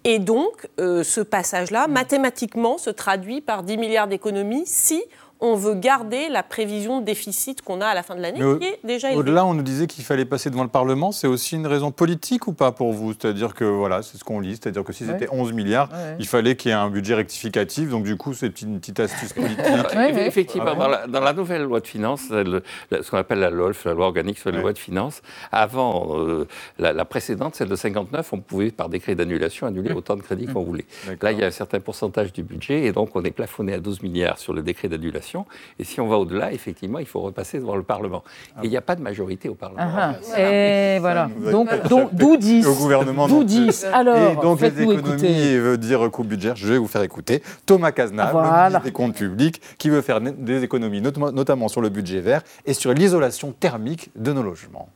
[0.05, 5.01] Et donc, ce passage-là, mathématiquement, se traduit par 10 milliards d'économies si
[5.45, 8.65] on veut garder la prévision de déficit qu'on a à la fin de l'année, qui
[8.65, 9.19] est déjà élevée.
[9.19, 11.11] Au-delà, on nous disait qu'il fallait passer devant le Parlement.
[11.11, 13.11] C'est aussi une raison politique ou pas pour vous?
[13.13, 14.53] C'est-à-dire que voilà, c'est ce qu'on lit.
[14.55, 16.15] C'est-à-dire que si c'était 11 milliards, Ouais.
[16.17, 17.89] il fallait qu'il y ait un budget rectificatif.
[17.89, 19.59] Donc du coup, c'est une petite astuce politique.
[19.93, 20.27] Ouais, ouais.
[20.27, 23.49] Effectivement, Ah dans, la, dans la nouvelle loi de finances, le- ce qu'on appelle la
[23.49, 24.63] LOLF, la loi organique sur les Ouais.
[24.63, 26.47] lois de finances, avant euh,
[26.79, 30.47] la, la précédente, celle de 59, on pouvait par décret d'annulation annuler autant de crédits
[30.47, 30.85] qu'on voulait.
[31.21, 33.79] Là, il y a un certain pourcentage du budget et donc on est plafonné à
[33.79, 35.32] 12 milliards sur le décret d'annulation.
[35.79, 38.23] Et si on va au-delà, effectivement, il faut repasser devant le Parlement.
[38.61, 39.81] Et il n'y a pas de majorité au Parlement.
[39.95, 40.39] Ah, ah.
[40.39, 41.29] Et voilà.
[41.51, 41.69] Donc,
[42.13, 43.45] d'où 10 Au gouvernement D'où non plus.
[43.67, 46.53] 10 Alors, Et donc les économies veut dire coût budget.
[46.55, 50.21] Je vais vous faire écouter Thomas Cazenave, le ministre des Comptes publics, qui veut faire
[50.21, 54.89] des économies, notamment- notamment sur le budget vert et sur l'isolation thermique de nos logements.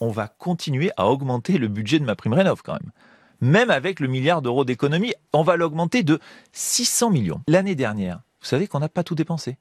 [0.00, 2.90] on va continuer à augmenter le budget de ma prime rénov quand même.
[3.40, 6.18] Même avec le milliard d'euros d'économie, on va l'augmenter de
[6.52, 7.40] 600 millions.
[7.48, 9.56] L'année dernière, vous savez qu'on n'a pas tout dépensé.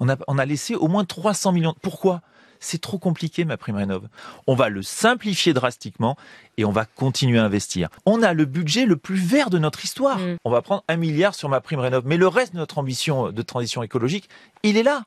[0.00, 1.74] On a, on a laissé au moins 300 millions.
[1.82, 2.20] Pourquoi?
[2.58, 4.08] C'est trop compliqué, ma prime rénov.
[4.48, 6.16] On va le simplifier drastiquement
[6.56, 7.88] et on va continuer à investir.
[8.04, 10.18] On a le budget le plus vert de notre histoire.
[10.18, 10.36] Mm.
[10.44, 12.02] On va prendre un milliard sur ma prime rénov.
[12.06, 14.28] Mais le reste de notre ambition de transition écologique,
[14.64, 15.04] il est là.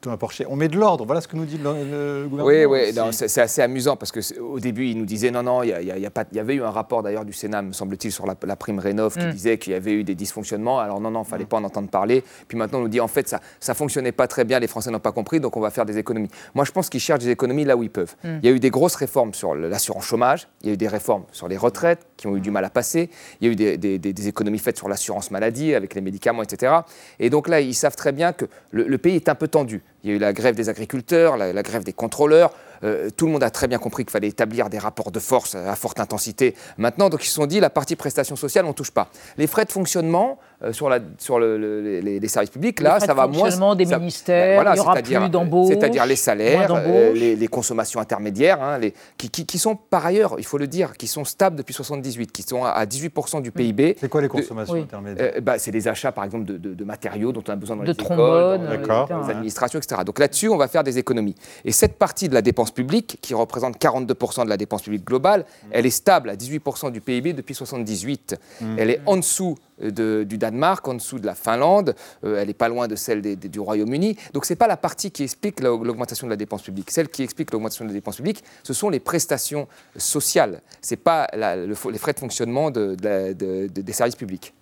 [0.00, 1.04] Thomas Porcher, on met de l'ordre.
[1.06, 2.44] Voilà ce que nous dit le, le gouvernement.
[2.44, 5.90] Oui, oui, c'est assez amusant parce qu'au début, il nous disait non, non, il y,
[5.96, 8.10] y y a pas- il y avait eu un rapport d'ailleurs du Sénat, me semble-t-il,
[8.12, 9.30] sur la, la prime Rénov qui Mm.
[9.32, 10.78] disait qu'il y avait eu des dysfonctionnements.
[10.80, 12.22] Alors non, non, il ne fallait pas en entendre parler.
[12.48, 14.90] Puis maintenant, on nous dit en fait, ça ne fonctionnait pas très bien, les Français
[14.90, 16.28] n'ont pas compris, donc on va faire des économies.
[16.54, 18.14] Moi, je pense qu'ils cherchent des économies là où ils peuvent.
[18.24, 18.28] Mm.
[18.42, 20.88] Il y a eu des grosses réformes sur l'assurance chômage, il y a eu des
[20.88, 23.56] réformes sur les retraites qui ont eu du mal à passer, il y a eu
[23.56, 26.72] des, des- des- des économies faites sur l'assurance maladie avec les médicaments, etc.
[27.18, 29.61] Et donc là, ils savent très bien que le, le pays est un peu tendu.
[29.70, 32.52] Il y a eu la grève des agriculteurs, la, grève des contrôleurs.
[32.84, 35.54] Euh, tout le monde a très bien compris qu'il fallait établir des rapports de force
[35.54, 36.54] à forte intensité.
[36.78, 39.08] Maintenant, donc ils se sont dit, la partie prestations sociales, on ne touche pas.
[39.38, 42.84] Les frais de fonctionnement euh, sur, la, sur le- le- les, les services publics, Les
[42.84, 43.40] là, ça va moins.
[43.44, 47.12] fonctionnement des ça- ministères, voilà, il y aura c'est-à-dire- plus d'embauches, C'est-à-dire les salaires, euh,
[47.12, 50.68] les, les consommations intermédiaires, hein, les- qui, qui- qui sont par ailleurs, il faut le
[50.68, 53.96] dire, qui sont stables depuis 78, qui sont à, à 18% du PIB.
[54.00, 54.82] C'est quoi les De- consommations Oui.
[54.82, 57.56] intermédiaires euh, bah, c'est les achats, par exemple, de, de- de matériaux dont on a
[57.56, 59.30] besoin dans De les écoles, trombones, dans, euh, les etc.
[59.30, 60.02] administrations, etc.
[60.06, 61.34] Donc là-dessus, on va faire des économies.
[61.64, 65.44] Et cette partie de la dépense publique, qui représente 42% de la dépense publique globale,
[65.70, 68.36] elle est stable à 18% du PIB depuis 78.
[68.78, 72.54] Elle est en dessous de- du Danemark, en dessous de la Finlande, euh, elle n'est
[72.54, 74.16] pas loin de celle des- des- du Royaume-Uni.
[74.32, 76.90] Donc ce n'est pas la partie qui explique la- l'augmentation de la dépense publique.
[76.90, 80.60] Celle qui explique l'augmentation de la dépense publique, ce sont les prestations sociales.
[80.80, 84.54] Ce n'est pas la- le fo- les frais de fonctionnement de- des services publics.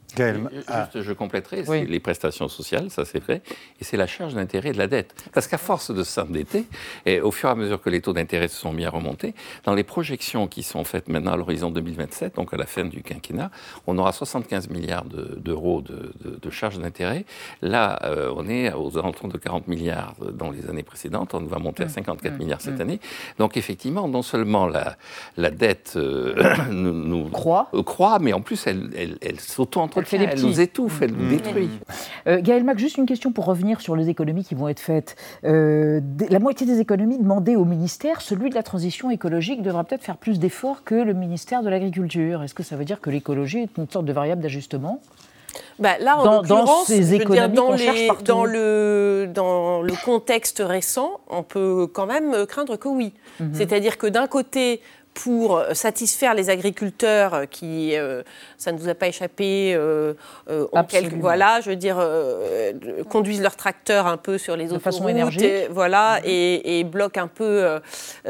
[0.52, 3.42] Juste, je compléterai, c'est les prestations sociales, ça c'est vrai,
[3.80, 5.14] et c'est la charge d'intérêt de la dette.
[5.32, 6.64] Parce qu'à force de s'endetter,
[7.06, 9.34] et au fur et à mesure que les taux d'intérêt se sont mis à remonter,
[9.64, 13.02] dans les projections qui sont faites maintenant à l'horizon 2027, donc à la fin du
[13.02, 13.50] quinquennat,
[13.86, 17.24] on aura 75 milliards d'euros de, de, charges d'intérêt.
[17.62, 21.58] Là, euh, on est aux alentours de 40 milliards dans les années précédentes, on va
[21.58, 22.38] monter à 54 mmh.
[22.38, 22.82] milliards cette mmh.
[22.82, 23.00] année.
[23.38, 24.96] Donc effectivement, non seulement la,
[25.36, 26.34] la dette euh,
[26.70, 27.70] nous, croît.
[27.84, 29.40] croît, mais en plus elle, elle, elle
[30.12, 31.36] elle, nous étouffe, elle nous mmh.
[31.36, 31.70] détruit.
[32.26, 35.16] Euh, Gaël Mac, juste une question pour revenir sur les économies qui vont être faites.
[35.44, 40.02] Euh, la moitié des économies demandées au ministère, celui de la transition écologique, devra peut-être
[40.02, 42.42] faire plus d'efforts que le ministère de l'Agriculture.
[42.42, 45.00] Est-ce que ça veut dire que l'écologie est une sorte de variable d'ajustement?
[45.78, 47.74] Bah, là, en dans, ces économies dans,
[48.22, 53.12] dans, le, dans le contexte récent, on peut quand même craindre que oui.
[53.40, 53.54] Mhm.
[53.54, 54.82] C'est-à-dire que d'un côté,
[55.14, 58.22] pour satisfaire les agriculteurs qui, euh,
[58.58, 60.14] ça ne vous a pas échappé, euh,
[60.48, 60.66] euh
[61.18, 62.72] voilà, je veux dire, euh,
[63.08, 66.26] conduisent leurs tracteurs un peu sur les de façon énergique, voilà, mhm.
[66.26, 67.80] et, et, bloquent un peu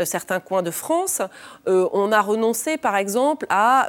[0.04, 1.22] certains coins de France.
[1.66, 3.88] on a renoncé, par exemple, à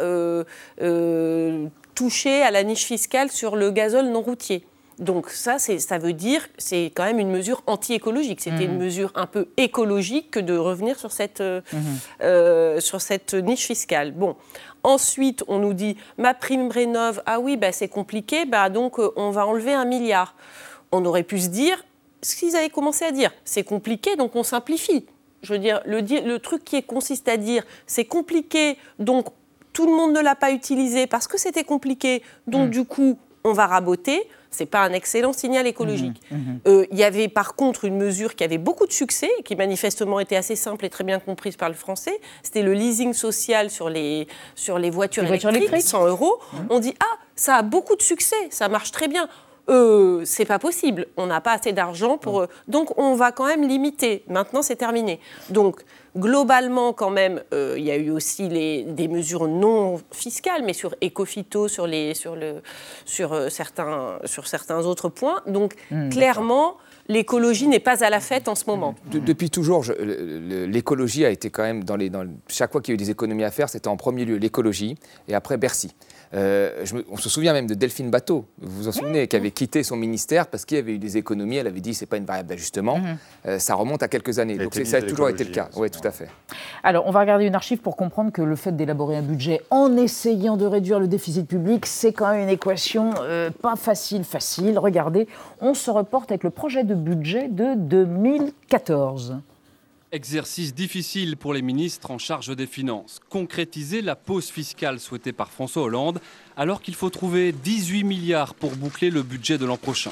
[1.95, 4.65] toucher à la niche fiscale sur le gazole non routier.
[5.02, 8.40] Donc ça, ça veut dire c'est quand même une mesure anti-écologique.
[8.40, 8.84] C'était une mmh.
[8.84, 11.78] mesure un peu écologique que de revenir sur cette, euh, mmh.
[12.22, 14.12] euh, sur cette niche fiscale.
[14.12, 14.36] Bon.
[14.84, 19.12] Ensuite, on nous dit ma prime rénove, ah oui, bah, c'est compliqué, bah, donc euh,
[19.16, 20.36] on va enlever un milliard.
[20.92, 21.84] On aurait pu se dire
[22.22, 23.32] ce qu'ils avaient commencé à dire.
[23.44, 25.06] C'est compliqué, donc on simplifie.
[25.42, 29.28] Je veux dire, le, le truc qui consiste à dire c'est compliqué, donc
[29.74, 32.72] tout le monde ne l'a pas utilisé parce que c'était compliqué, donc mmh.
[32.72, 36.22] du coup, on va raboter c'est pas un excellent signal écologique.
[36.30, 36.60] Mmh, mmh.
[36.68, 40.20] Euh, il y avait par contre une mesure qui avait beaucoup de succès, qui manifestement
[40.20, 42.20] était assez simple et très bien comprise par le français.
[42.44, 46.40] C'était le leasing social sur les, sur les voitures, électriques, 100 euros.
[46.52, 46.58] Mmh.
[46.70, 49.28] On dit ah ça a beaucoup de succès, ça marche très bien.
[49.72, 51.08] Euh, c'est pas possible.
[51.18, 52.46] On n'a pas assez d'argent pour.
[52.68, 54.24] Donc on va quand même limiter.
[54.28, 55.20] Maintenant c'est terminé.
[55.50, 55.84] Donc
[56.18, 60.94] Globalement, quand même, euh, il y a eu aussi des mesures non fiscales, mais sur
[61.02, 62.62] Ecofito, sur, les, sur, le,
[63.06, 65.42] sur, euh, certains, sur certains autres points.
[65.48, 66.76] Donc, hmm, clairement,
[67.08, 68.94] l'écologie n'est pas à la fête en ce moment.
[69.10, 72.96] depuis toujours, l'écologie a été quand même, dans les, dans, chaque fois qu'il y a
[72.96, 74.96] eu des économies à faire, c'était en premier lieu l'écologie
[75.30, 75.96] et après Bercy.
[76.34, 79.84] Euh, on se souvient même de Delphine Bateau, vous vous en souvenez, qui avait quitté
[79.84, 81.58] son ministère parce qu'il y avait eu des économies.
[81.58, 83.00] Elle avait dit c'est pas une variable d'ajustement.
[83.00, 83.17] Mhm.
[83.48, 84.58] Euh, ça remonte à quelques années.
[84.58, 85.70] Donc ça a toujours été le cas.
[85.76, 86.30] Oui, tout à fait.
[86.84, 89.98] Alors, on va regarder une archive pour comprendre que le fait d'élaborer un budget en
[89.98, 94.80] essayant de réduire le déficit public, c'est quand même une équation euh, pas facile, facile.
[94.80, 95.28] Regardez,
[95.60, 99.36] on se reporte avec le projet de budget de 2014.
[100.13, 103.21] Exercice difficile pour les ministres en charge des Finances.
[103.30, 106.19] Concrétiser la pause fiscale souhaitée par François Hollande,
[106.58, 110.12] alors qu'il faut trouver 18 milliards pour boucler le budget de l'an prochain.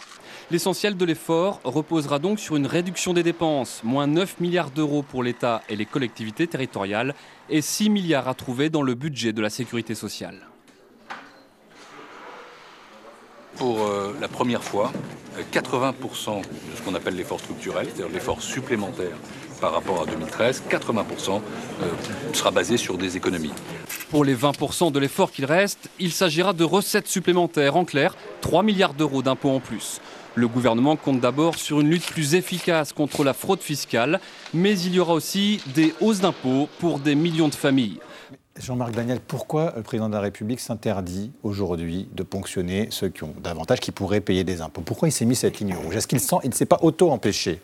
[0.51, 5.21] L'essentiel de l'effort reposera donc sur une réduction des dépenses, moins 9 milliards d'euros pour
[5.21, 7.13] l'État et les collectivités territoriales,
[7.49, 10.47] et 6 milliards à trouver dans le budget de la sécurité sociale.
[13.57, 14.93] Pour euh, la première fois,
[15.51, 19.17] 80% de ce qu'on appelle l'effort structurel, c'est-à-dire l'effort supplémentaire
[19.59, 21.41] par rapport à 2013, 80%
[21.81, 21.85] euh,
[22.33, 23.51] sera basé sur des économies.
[24.09, 27.75] Pour les 20% de l'effort qu'il reste, il s'agira de recettes supplémentaires.
[27.75, 30.01] En clair, 3 milliards d'euros d'impôts en plus.
[30.35, 34.19] Le gouvernement compte d'abord sur une lutte plus efficace contre la fraude fiscale,
[34.53, 37.99] mais il y aura aussi des hausses d'impôts pour des millions de familles.
[38.59, 43.33] Jean-Marc Daniel, pourquoi le président de la République s'interdit aujourd'hui de ponctionner ceux qui ont
[43.41, 44.81] davantage, qui pourraient payer des impôts?
[44.81, 45.95] Pourquoi il s'est mis cette ligne rouge?
[45.95, 47.61] Est-ce qu'il ne s'est pas auto-empêché?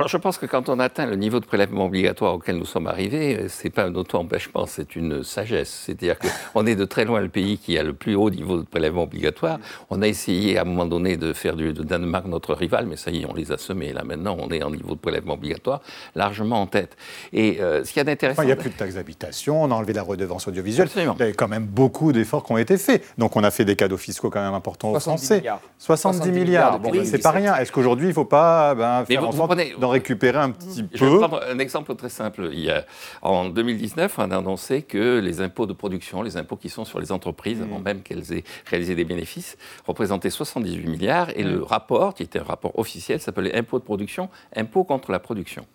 [0.00, 2.86] Alors je pense que quand on atteint le niveau de prélèvement obligatoire auquel nous sommes
[2.86, 5.82] arrivés, euh, ce n'est pas un auto-empêchement, c'est une sagesse.
[5.84, 8.62] C'est-à-dire qu'on est de très loin le pays qui a le plus haut niveau de
[8.62, 9.58] prélèvement obligatoire.
[9.90, 12.96] On a essayé à un moment donné de faire du, de Danemark notre rival, mais
[12.96, 13.92] ça y est, on les a semés.
[13.92, 15.82] Là maintenant, on est en niveau de prélèvement obligatoire
[16.14, 16.96] largement en tête.
[17.34, 18.40] Et euh, ce qui est intéressant...
[18.40, 20.88] il n'y a plus de taxes d'habitation, on a enlevé la redevance audiovisuelle.
[20.96, 23.04] Il y a quand même beaucoup d'efforts qui ont été faits.
[23.18, 25.40] Donc on a fait des cadeaux fiscaux quand même importants aux Français.
[25.40, 25.60] Milliards.
[25.76, 26.78] 70, milliards.
[26.78, 27.54] Bon, c'est pas rien.
[27.56, 29.50] Est-ce qu'aujourd'hui, il ne faut pas ben, faire en sorte
[29.90, 30.96] récupérer un petit peu.
[30.96, 32.50] Je vais prendre un exemple très simple.
[32.52, 32.84] Il y a,
[33.22, 37.00] en 2019, on a annoncé que les impôts de production, les impôts qui sont sur
[37.00, 37.82] les entreprises, avant mm.
[37.82, 41.30] même qu'elles aient réalisé des bénéfices, représentaient 78 milliards.
[41.36, 41.64] Et le mm.
[41.64, 45.66] rapport, qui était un rapport officiel, s'appelait Impôts de production, impôts contre la production.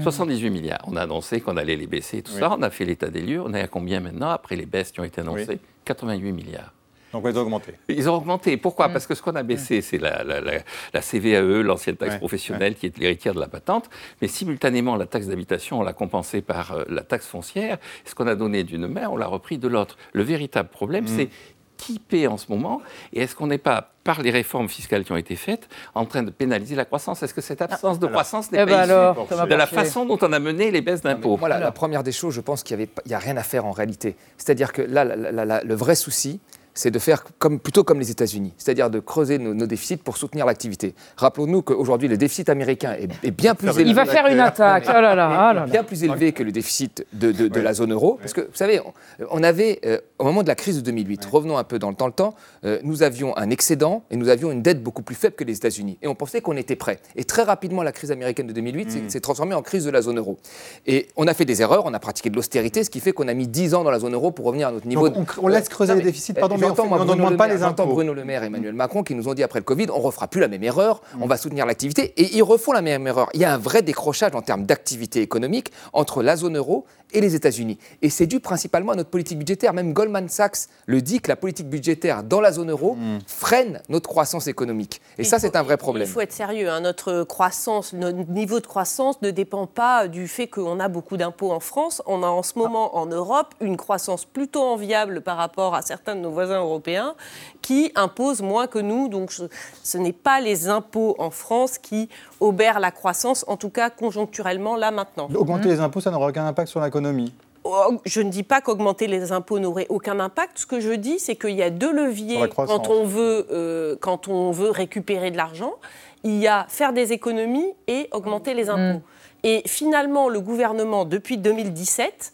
[0.00, 0.52] 78 mm.
[0.52, 0.84] milliards.
[0.86, 2.56] On a annoncé qu'on allait les baisser, tout ça.
[2.56, 3.42] On a fait l'état des lieux.
[3.44, 5.58] On est à combien maintenant, après les baisses qui ont été annoncées?
[5.84, 6.72] 88 milliards.
[7.16, 7.72] Donc ils ont augmenté.
[7.88, 8.56] Ils ont augmenté.
[8.56, 8.88] Pourquoi?
[8.88, 8.92] Mm.
[8.92, 9.82] Parce que ce qu'on a baissé, mm.
[9.82, 13.88] c'est la, la, CVAE, l'ancienne taxe professionnelle, qui est l'héritière de la patente.
[14.20, 17.78] Mais simultanément, la taxe d'habitation, on l'a compensée par euh, la taxe foncière.
[18.04, 19.96] Ce qu'on a donné d'une main, on l'a repris de l'autre.
[20.12, 21.08] Le véritable problème, mm.
[21.08, 21.28] c'est
[21.76, 22.80] qui paie en ce moment?
[23.12, 26.22] Et est-ce qu'on n'est pas, par les réformes fiscales qui ont été faites, en train
[26.22, 27.22] de pénaliser la croissance?
[27.22, 30.06] Est-ce que cette absence de croissance n'est eh pas ben issue alors, de la façon
[30.06, 31.36] dont on a mené les baisses d'impôts?
[31.36, 34.16] Voilà, la première des choses, je pense qu'il n'y a rien à faire en réalité.
[34.38, 36.40] C'est-à-dire que là, la- la- la- le vrai souci,
[36.76, 40.16] c'est de faire comme, plutôt comme les États-Unis, c'est-à-dire de creuser nos, nos déficits pour
[40.16, 40.94] soutenir l'activité.
[41.16, 43.84] Rappelons-nous qu'aujourd'hui, le déficit américain est, est bien plus élevé.
[43.90, 44.84] Il va faire une attaque.
[44.88, 45.66] Oh là là, oh là là.
[45.66, 48.18] bien plus élevé que le déficit de, de- de la zone euro.
[48.20, 48.92] Parce que, vous savez, on,
[49.30, 51.96] on avait, euh, au moment de la crise de 2008, revenons un peu dans le
[51.96, 52.34] temps, le temps
[52.64, 55.56] euh, nous avions un excédent et nous avions une dette beaucoup plus faible que les
[55.56, 55.98] États-Unis.
[56.02, 56.98] Et on pensait qu'on était prêt.
[57.16, 60.02] Et très rapidement, la crise américaine de 2008 s'est- s'est transformée en crise de la
[60.02, 60.38] zone euro.
[60.86, 63.28] Et on a fait des erreurs, on a pratiqué de l'austérité, ce qui fait qu'on
[63.28, 65.08] a mis 10 ans dans la zone euro pour revenir à notre niveau.
[65.08, 67.30] Donc, on- on laisse creuser Non, les déficits, pardon, mais j'entends, moi, on Bruno n'augmente
[67.32, 67.86] Le pas Maire- les impôts.
[67.86, 70.02] Bruno Le Maire et Emmanuel Macron qui nous ont dit après le Covid, on ne
[70.04, 72.12] refera plus la même erreur, on va soutenir l'activité.
[72.16, 73.28] Et ils refont la même erreur.
[73.34, 77.20] Il y a un vrai décrochage en termes d'activité économique entre la zone euro et
[77.20, 77.78] les États-Unis.
[78.02, 79.72] Et c'est dû principalement à notre politique budgétaire.
[79.72, 84.08] Même Goldman Sachs le dit que la politique budgétaire dans la zone euro freine notre
[84.08, 85.00] croissance économique.
[85.18, 86.06] Et ça, c'est un vrai problème.
[86.08, 86.68] Il faut être sérieux.
[86.68, 86.80] hein.
[86.80, 91.52] Notre croissance, notre niveau de croissance ne dépend pas du fait qu'on a beaucoup d'impôts
[91.52, 92.02] en France.
[92.06, 96.16] On a en ce moment en Europe une croissance plutôt enviable par rapport à certains
[96.16, 97.14] de nos voisins européens
[97.62, 99.08] qui imposent moins que nous.
[99.08, 99.44] Donc je-
[99.82, 102.08] ce n'est pas les impôts en France qui
[102.40, 105.28] obèrent la croissance, en tout cas conjoncturellement là maintenant.
[105.34, 107.32] Augmenter les impôts, ça n'aura aucun impact sur l'économie.
[107.64, 110.58] Oh, Je ne dis pas qu'augmenter les impôts n'aurait aucun impact.
[110.58, 112.76] Ce que je dis, c'est qu'il y a deux leviers la croissance.
[112.76, 115.74] quand on, veut, euh, quand on veut récupérer de l'argent.
[116.22, 119.02] Il y a faire des économies et augmenter les impôts.
[119.42, 122.32] Et finalement, le gouvernement, depuis 2017,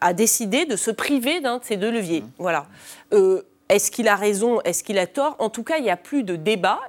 [0.00, 2.24] a décidé de se priver d'un de ces deux leviers.
[2.38, 2.66] Voilà.
[3.12, 5.36] Euh, est-ce qu'il a raison Est-ce qu'il a tort?
[5.38, 6.80] En tout cas, il n'y a plus de débat.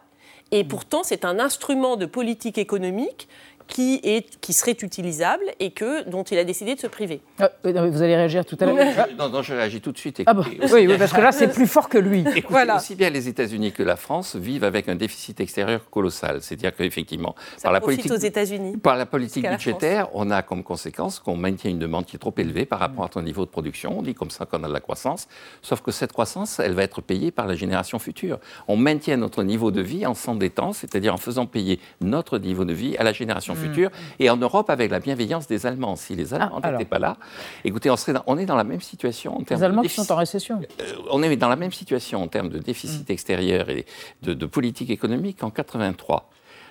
[0.55, 3.27] Et pourtant, c'est un instrument de politique économique
[3.67, 7.21] qui, est, qui serait utilisable et que, dont il a décidé de se priver.
[7.39, 8.77] Ah, non, vous allez réagir tout à l'heure.
[9.17, 10.21] Non, non, je réagis tout de suite.
[10.25, 12.19] Ah oui, oui, parce que là, c'est plus fort que lui.
[12.21, 12.77] Écoutez, Voilà.
[12.77, 16.41] aussi bien les États-Unis que la France vivent avec un déficit extérieur colossal.
[16.41, 18.77] C'est-à-dire qu'effectivement, par la politique, aux États-Unis.
[18.77, 22.33] par la politique budgétaire, on a comme conséquence qu'on maintient une demande qui est trop
[22.37, 23.97] élevée par rapport à ton niveau de production.
[23.99, 25.27] On dit comme ça qu'on a de la croissance.
[25.61, 28.39] Sauf que cette croissance, elle va être payée par la génération future.
[28.67, 32.73] On maintient notre niveau de vie en s'endettant, c'est-à-dire en faisant payer notre niveau de
[32.73, 33.89] vie à la génération future.
[34.19, 35.95] Et en Europe, avec la bienveillance des Allemands.
[35.95, 37.17] Si les Allemands Ah, n'étaient pas là,
[37.65, 39.87] écoutez, on, serait dans- on est dans la même situation en termes Les Allemands de
[39.87, 40.07] qui déficit.
[40.07, 40.61] sont en récession.
[40.81, 43.11] Euh, on est dans la même situation en termes de déficit Mm.
[43.11, 43.85] extérieur et
[44.21, 46.29] de, de politique économique qu'en 83.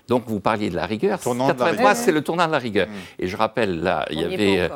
[0.09, 1.21] Donc vous parliez de la rigueur.
[1.21, 1.97] Tournant de la 83, rigueur.
[2.05, 2.89] c'est le tournant de la rigueur.
[3.19, 4.69] Et je rappelle, là, il y avait euh,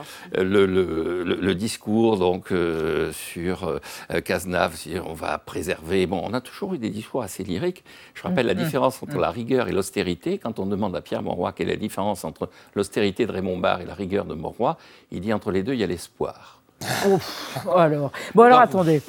[0.43, 6.07] le, le- le- le discours donc, euh, sur euh, Cazenave, sur on va préserver.
[6.07, 7.83] Bon, on a toujours eu des discours assez lyriques.
[8.15, 8.59] Je rappelle la Mm.
[8.59, 10.39] différence entre la rigueur et l'austérité.
[10.39, 13.81] Quand on demande à Pierre Mauroy quelle est la différence entre l'austérité de Raymond Barre
[13.81, 14.77] et la rigueur de Mauroy,
[15.11, 16.63] il dit entre les deux, il y a l'espoir.
[17.09, 18.13] Ouf, alors.
[18.35, 19.01] Bon, alors attendez.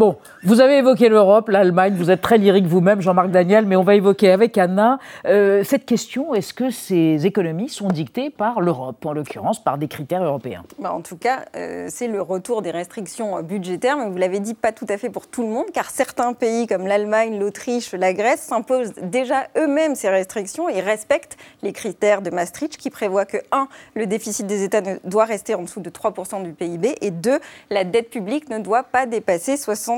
[0.00, 3.82] Bon, vous avez évoqué l'Europe, l'Allemagne, vous êtes très lyrique vous-même, Jean-Marc Daniel, mais on
[3.82, 9.04] va évoquer avec Anna euh, cette question est-ce que ces économies sont dictées par l'Europe,
[9.04, 10.62] en l'occurrence par des critères européens?
[10.78, 14.54] Bah, en tout cas, euh, c'est le retour des restrictions budgétaires, mais vous l'avez dit,
[14.54, 18.14] pas tout à fait pour tout le monde, car certains pays comme l'Allemagne, l'Autriche, la
[18.14, 23.36] Grèce s'imposent déjà eux-mêmes ces restrictions et respectent les critères de Maastricht qui prévoient que
[23.52, 23.68] 1.
[23.96, 27.38] le déficit des États doit rester en dessous de 3% du PIB et 2.
[27.68, 29.89] la dette publique ne doit pas dépasser 60%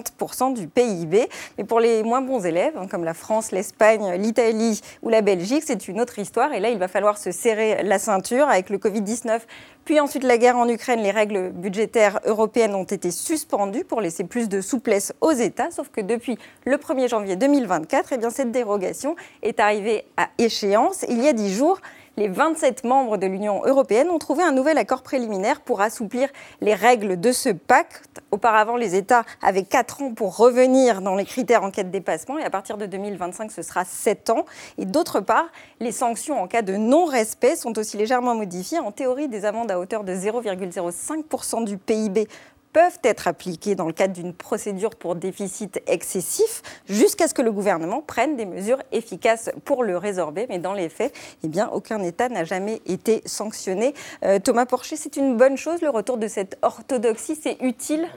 [0.54, 1.28] du PIB.
[1.58, 5.64] Mais pour les moins bons élèves, hein, comme la France, l'Espagne, l'Italie ou la Belgique,
[5.66, 6.52] c'est une autre histoire.
[6.52, 9.40] Et là, il va falloir se serrer la ceinture avec le Covid-19
[9.84, 14.22] puis ensuite la guerre en Ukraine, les règles budgétaires européennes ont été suspendues pour laisser
[14.22, 15.72] plus de souplesse aux États.
[15.72, 21.04] Sauf que depuis le 1er janvier 2024, eh bien, cette dérogation est arrivée à échéance.
[21.08, 21.80] Il y a dix jours,
[22.16, 26.28] les 27 membres de l'Union européenne ont trouvé un nouvel accord préliminaire pour assouplir
[26.60, 28.20] les règles de ce pacte.
[28.30, 32.38] Auparavant, les États avaient 4 ans pour revenir dans les critères en cas de dépassement
[32.38, 34.44] et à partir de 2025, ce sera 7 ans.
[34.78, 35.46] Et d'autre part,
[35.80, 38.78] les sanctions en cas de non-respect sont aussi légèrement modifiées.
[38.78, 42.28] En théorie, des amendes à hauteur de 0,05% du PIB
[42.72, 47.52] peuvent être appliquées dans le cadre d'une procédure pour déficit excessif jusqu'à ce que le
[47.52, 50.46] gouvernement prenne des mesures efficaces pour le résorber.
[50.48, 53.94] Mais dans les faits, eh aucun État n'a jamais été sanctionné.
[54.24, 58.08] Euh, Thomas Porcher, c'est une bonne chose, le retour de cette orthodoxie, c'est utile?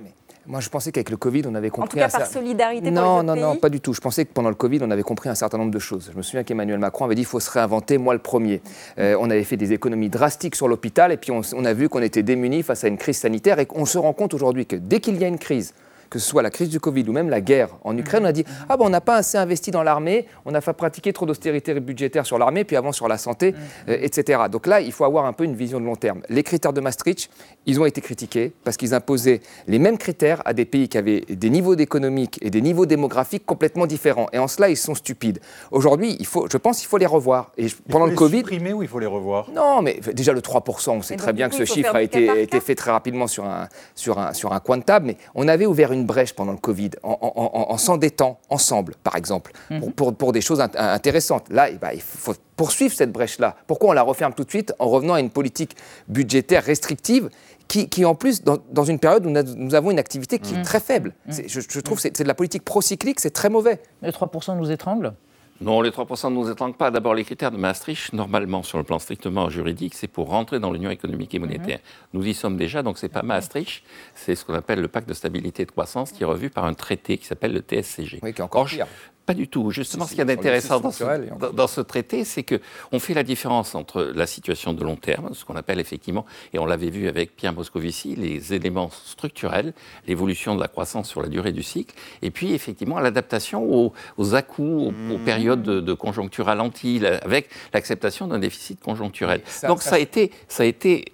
[0.48, 1.86] Moi, je pensais qu'avec le Covid, on avait compris.
[1.86, 3.70] En tout cas, un par cer- solidarité non, pour les autres non, pays non, pas
[3.70, 3.94] du tout.
[3.94, 6.10] Je pensais que pendant le Covid, on avait compris un certain nombre de choses.
[6.12, 8.62] Je me souviens qu'Emmanuel Macron avait dit qu'il faut se réinventer, moi le premier.
[9.00, 11.90] Euh, on avait fait des économies drastiques sur l'hôpital et puis on, on a vu
[11.90, 14.76] qu'on était démunis face à une crise sanitaire et qu'on se rend compte aujourd'hui que
[14.76, 15.74] dès qu'il y a une crise,
[16.10, 18.32] que ce soit la crise du Covid ou même la guerre en Ukraine, on a
[18.32, 21.26] dit ah ben on n'a pas assez investi dans l'armée, on a fait pratiquer trop
[21.26, 23.56] d'austérité budgétaire sur l'armée, puis avant sur la santé,
[23.90, 24.44] euh, etc.
[24.52, 26.22] Donc là, il faut avoir un peu une vision de long terme.
[26.30, 27.30] Les critères de Maastricht,
[27.66, 31.22] ils ont été critiqués parce qu'ils imposaient les mêmes critères à des pays qui avaient
[31.22, 34.28] des niveaux économiques et des niveaux démographiques complètement différents.
[34.34, 35.40] Et en cela, ils sont stupides.
[35.72, 37.52] Aujourd'hui, il faut, je pense qu'il faut les revoir.
[37.58, 38.38] Et pendant il faut le les Covid.
[38.38, 39.50] supprimer ou il faut les revoir?
[39.52, 42.42] Non, mais déjà le 3%, on sait Et très bien que ce chiffre a été,
[42.42, 45.08] été fait très rapidement sur un, sur, un, sur un coin de table.
[45.08, 48.96] Mais on avait ouvert une brèche pendant le Covid en, en- en- en s'endettant ensemble,
[49.04, 51.48] par exemple, pour, pour- pour des choses int- intéressantes.
[51.50, 53.56] Là, eh ben, il faut poursuivre cette brèche-là.
[53.68, 55.76] Pourquoi on la referme tout de suite en revenant à une politique
[56.08, 57.30] budgétaire restrictive
[57.68, 60.62] qui, qui, en plus, dans, dans une période où nous avons une activité qui est
[60.62, 61.14] très faible?
[61.30, 63.82] C'est- Je, je trouve que c'est c'est de la politique procyclique, c'est très mauvais.
[64.02, 65.14] Les 3% nous étranglent
[65.62, 66.92] Non, les 3% ne nous étranglent pas.
[66.92, 70.72] D'abord, les critères de Maastricht, normalement, sur le plan strictement juridique, c'est pour rentrer dans
[70.72, 71.80] l'Union économique et monétaire.
[72.14, 73.84] Nous y sommes déjà, donc c'est pas Maastricht,
[74.16, 76.66] c'est ce qu'on appelle le pacte de stabilité et de croissance, qui est revu par
[76.66, 78.20] un traité qui s'appelle le TSCG.
[78.22, 78.88] Oui, qui est encore Or, pire.
[79.26, 79.72] Pas du tout.
[79.72, 82.44] Justement, Si, ce qu'il y a d'intéressant dans, ce- encore dans- dans ce traité, c'est
[82.44, 82.60] que
[82.92, 86.60] on fait la différence entre la situation de long terme, ce qu'on appelle effectivement, et
[86.60, 89.74] on l'avait vu avec Pierre Moscovici, les éléments structurels,
[90.08, 94.36] l'évolution de la croissance sur la durée du cycle, et puis effectivement l'adaptation aux, aux
[94.36, 99.42] à-coups, aux, aux périodes de, de conjoncture ralentie, avec l'acceptation d'un déficit conjoncturel.
[99.48, 101.06] ça- Donc ça- ça a été, ça a été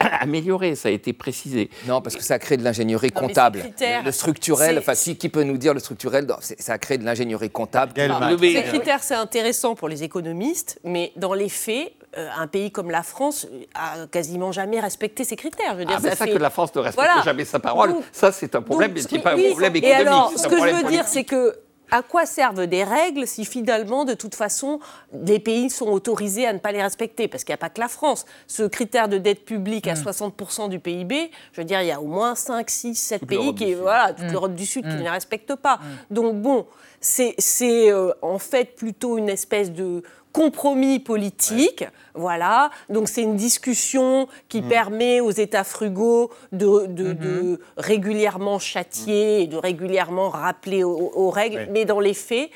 [0.20, 1.70] amélioré, ça a été précisé.
[1.86, 3.64] Non, parce que ça crée de l'ingénierie comptable.
[3.80, 7.04] le, le structurel, c'est- enfin, qui, qui peut nous dire le structurel Ça crée de
[7.04, 7.98] l'ingénierie comptable.
[8.00, 8.22] Alors.
[8.38, 12.90] Ces critères, c'est intéressant pour les économistes, mais dans les faits, euh, un pays comme
[12.90, 15.72] la France a quasiment jamais respecté ces critères.
[15.74, 17.22] Je veux dire, Ah, mais ça ça fait- que la France ne respecte Voilà.
[17.22, 19.76] jamais sa parole, Donc- ça c'est un problème, donc, mais c'est pas oui, un problème
[19.76, 20.06] Et économique.
[20.06, 21.54] alors, c'est ce un que je problème veux dire, c'est que
[21.90, 24.80] à quoi servent des règles si finalement, de toute façon,
[25.12, 27.28] les pays sont autorisés à ne pas les respecter?
[27.28, 28.24] Parce qu'il n'y a pas que la France.
[28.46, 29.90] Ce critère de dette publique Mm.
[29.90, 33.20] à 60% du PIB, je veux dire, il y a au moins 5, 6, 7
[33.20, 35.78] Toute pays qui, voilà, toute l'Europe du Sud qui ne les respectent pas.
[36.10, 36.66] Donc bon,
[37.00, 40.02] c'est c'est, euh, en fait plutôt une espèce de
[40.32, 42.70] compromis politique, voilà.
[42.88, 49.46] Donc c'est une discussion qui permet aux États frugaux de, de- de régulièrement châtier et
[49.46, 51.68] de régulièrement rappeler aux, aux règles, Ouais.
[51.72, 52.50] mais dans les faits,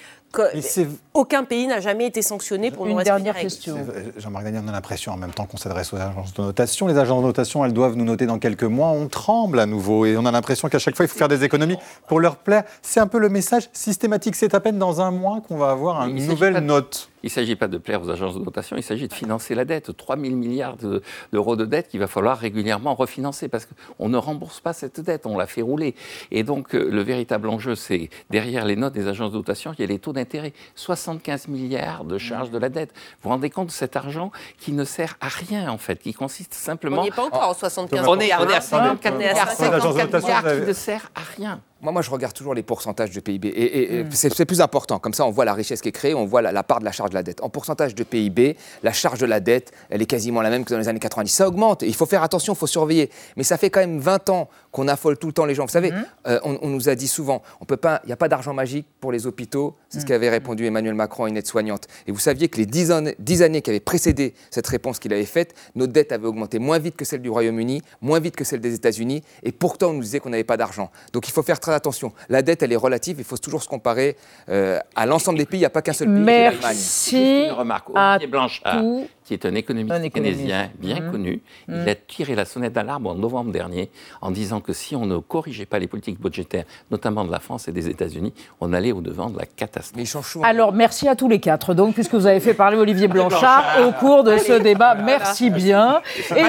[1.13, 3.77] aucun pays n'a jamais été sanctionné pour Une dernière question.
[4.17, 6.87] Jean-Marc Daniel, on a l'impression en même temps qu'on s'adresse aux agences de notation.
[6.87, 8.89] Les agences de notation, elles doivent nous noter dans quelques mois.
[8.89, 11.45] On tremble à nouveau et on a l'impression qu'à chaque fois, il faut faire des
[11.45, 11.77] économies
[12.09, 12.65] pour leur plaire.
[12.81, 14.35] C'est un peu le message systématique.
[14.35, 17.11] C'est à peine dans un mois qu'on va avoir une nouvelle note.
[17.23, 19.65] Il ne s'agit pas de plaire aux agences de notation, il s'agit de financer la
[19.65, 19.97] dette.
[19.97, 21.03] 3 000 milliards de-
[21.33, 25.27] d'euros de dette qu'il va falloir régulièrement refinancer parce qu'on ne rembourse pas cette dette,
[25.27, 25.95] on la fait rouler.
[26.31, 29.81] Et donc, euh, le véritable enjeu, c'est derrière les notes des agences de notation, il
[29.81, 30.53] y a les taux d'intérêt.
[30.75, 32.91] 75 milliards de charges de la dette.
[32.95, 36.13] Vous vous rendez compte de cet argent qui ne sert à rien, en fait, qui
[36.15, 37.03] consiste On simplement.
[37.03, 38.63] n'y est pas encore en 75 On est, on est à milliards.
[38.63, 39.57] 54 On est à milliards, 50.
[39.59, 41.61] 54 notation, milliards vous avez- qui ne sert à rien.
[41.83, 43.49] Moi, moi, je regarde toujours les pourcentages de PIB.
[43.49, 45.01] Et, et- et c'est c'est plus important.
[45.01, 46.85] Comme ça, on voit la richesse qui est créée, on voit la, la part de
[46.85, 47.43] la charge de la dette.
[47.43, 50.73] En pourcentage de PIB, la charge de la dette, elle est quasiment la même que
[50.73, 51.29] dans les années 90.
[51.29, 51.83] Ça augmente.
[51.83, 53.11] Et il faut faire attention, il faut surveiller.
[53.37, 55.65] Mais ça fait quand même 20 ans qu'on affole tout le temps les gens.
[55.67, 55.93] Vous savez,
[56.27, 58.55] euh, on, on nous a dit souvent, on peut pas, il n'y a pas d'argent
[58.55, 59.77] magique pour les hôpitaux.
[59.89, 61.87] C'est ce qu'avait répondu Emmanuel Macron à une aide-soignante.
[62.07, 65.13] Et vous saviez que les 10 années, 10 années qui avaient précédé cette réponse qu'il
[65.13, 68.45] avait faite, notre dette avait augmenté moins vite que celle du Royaume-Uni, moins vite que
[68.45, 69.23] celle des États-Unis.
[69.43, 70.91] Et pourtant, on nous disait qu'on n'avait pas d'argent.
[71.13, 72.13] Donc il faut faire très attention.
[72.31, 73.17] La dette, elle est relative.
[73.19, 74.17] Il faut toujours se comparer
[74.49, 75.59] euh, à l'ensemble des pays.
[75.59, 76.23] Il n'y a pas qu'un seul pays.
[76.23, 77.89] Merci Une remarque.
[77.95, 79.07] à Blanchard, tous.
[79.39, 80.37] Qui est un économiste, Un économiste.
[80.39, 81.11] keynésien bien Mhm.
[81.11, 81.89] connu, il Mhm.
[81.89, 85.65] a tiré la sonnette d'alarme en novembre dernier en disant que si on ne corrigeait
[85.67, 89.39] pas les politiques budgétaires, notamment de la France et des États-Unis, on allait au-devant de
[89.39, 90.37] la catastrophe.
[90.43, 93.93] Alors, merci à tous les quatre, donc, puisque vous avez fait parler Olivier Blanchard au
[93.93, 94.95] cours de ce débat.
[94.97, 96.01] Merci bien.
[96.37, 96.43] Et,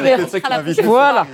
[0.83, 1.25] voilà.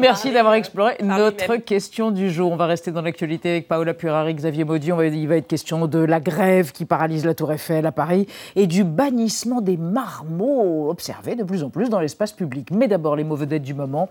[0.00, 2.52] Merci d'avoir exploré notre question du jour.
[2.52, 4.92] On va rester dans l'actualité avec Paola Purari, Xavier Maudy.
[4.92, 7.92] On va, il va être question de la grève qui paralyse la Tour Eiffel à
[7.92, 8.26] Paris
[8.56, 12.70] et du bannissement des marmots observés de plus en plus dans l'espace public.
[12.70, 14.08] Mais d'abord, les mauvais dettes du moment.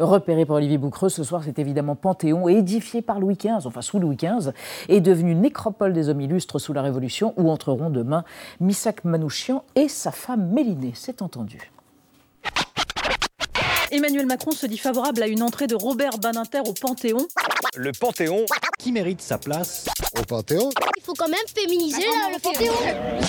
[0.00, 4.00] Repéré par Olivier Boucreux, ce soir, c'est évidemment Panthéon, édifié par Louis XV, enfin sous
[4.00, 4.52] Louis XV,
[4.88, 8.24] est devenu nécropole des hommes illustres sous la Révolution, où entreront demain
[8.60, 10.92] Missak Manouchian et sa femme Mélinée.
[10.94, 11.70] C'est entendu.
[13.92, 17.26] Emmanuel Macron se dit favorable à une entrée de Robert Badinter au Panthéon.
[17.76, 18.46] Le Panthéon,
[18.78, 19.86] qui mérite sa place
[20.18, 22.72] Au Panthéon Il faut quand même féminiser là, le Panthéon.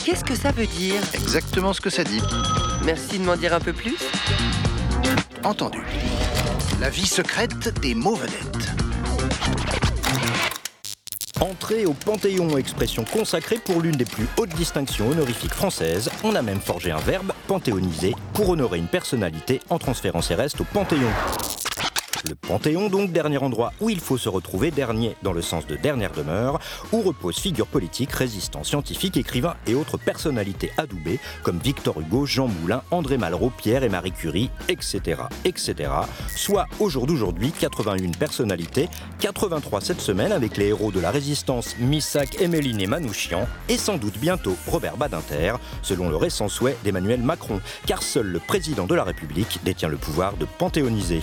[0.05, 1.01] Qu'est-ce que ça veut dire?
[1.13, 2.21] Exactement ce que ça dit.
[2.85, 3.97] Merci de m'en dire un peu plus.
[5.43, 5.79] Entendu.
[6.81, 8.71] La vie secrète des mots vedettes.
[11.39, 16.09] Entrée au Panthéon, expression consacrée pour l'une des plus hautes distinctions honorifiques françaises.
[16.25, 20.59] On a même forgé un verbe, panthéoniser, pour honorer une personnalité en transférant ses restes
[20.59, 21.09] au Panthéon.
[22.29, 25.75] Le Panthéon, donc, dernier endroit où il faut se retrouver, dernier dans le sens de
[25.75, 26.59] dernière demeure,
[26.93, 32.47] où reposent figures politiques, résistants, scientifiques, écrivains et autres personnalités adoubées comme Victor Hugo, Jean
[32.47, 35.23] Moulin, André Malraux, Pierre et Marie Curie, etc.
[35.43, 35.91] etc.
[36.33, 38.87] Soit au jour d'aujourd'hui, 81 personnalités,
[39.19, 43.97] 83 cette semaine avec les héros de la résistance Missak, Emeline et Manouchian, et sans
[43.97, 48.95] doute bientôt Robert Badinter, selon le récent souhait d'Emmanuel Macron, car seul le président de
[48.95, 51.21] la République détient le pouvoir de panthéoniser.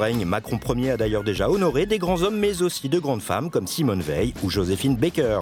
[0.00, 3.50] Règne, Macron Ier a d'ailleurs déjà honoré des grands hommes mais aussi de grandes femmes
[3.50, 5.40] comme Simone Veil ou Joséphine Baker.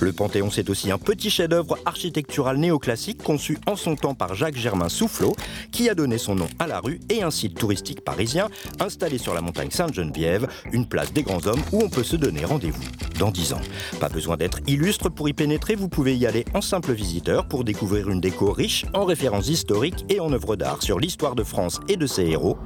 [0.00, 4.56] Le Panthéon, c'est aussi un petit chef-d'œuvre architectural néoclassique conçu en son temps par Jacques
[4.56, 5.34] Germain Soufflot,
[5.72, 8.48] qui a donné son nom à la rue et un site touristique parisien
[8.80, 12.44] installé sur la montagne Sainte-Geneviève, une place des grands hommes où on peut se donner
[12.44, 12.84] rendez-vous
[13.18, 13.60] dans 10 ans.
[14.00, 17.64] Pas besoin d'être illustre pour y pénétrer, vous pouvez y aller en simple visiteur pour
[17.64, 21.80] découvrir une déco riche en références historiques et en œuvres d'art sur l'histoire de France
[21.88, 22.58] et de ses héros.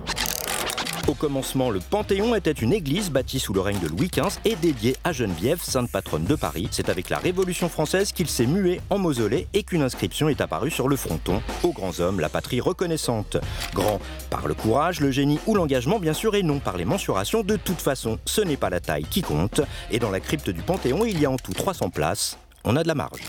[1.09, 4.57] Au commencement, le Panthéon était une église bâtie sous le règne de Louis XV et
[4.57, 6.69] dédiée à Geneviève, sainte patronne de Paris.
[6.71, 10.71] C'est avec la Révolution française qu'il s'est mué en mausolée et qu'une inscription est apparue
[10.71, 13.39] sur le fronton Aux grands hommes, la patrie reconnaissante.
[13.73, 17.43] Grand par le courage, le génie ou l'engagement, bien sûr, et non par les mensurations.
[17.43, 19.63] De toute façon, ce n'est pas la taille qui compte.
[19.91, 22.37] Et dans la crypte du Panthéon, il y a en tout 300 places.
[22.65, 23.23] On a de la marge.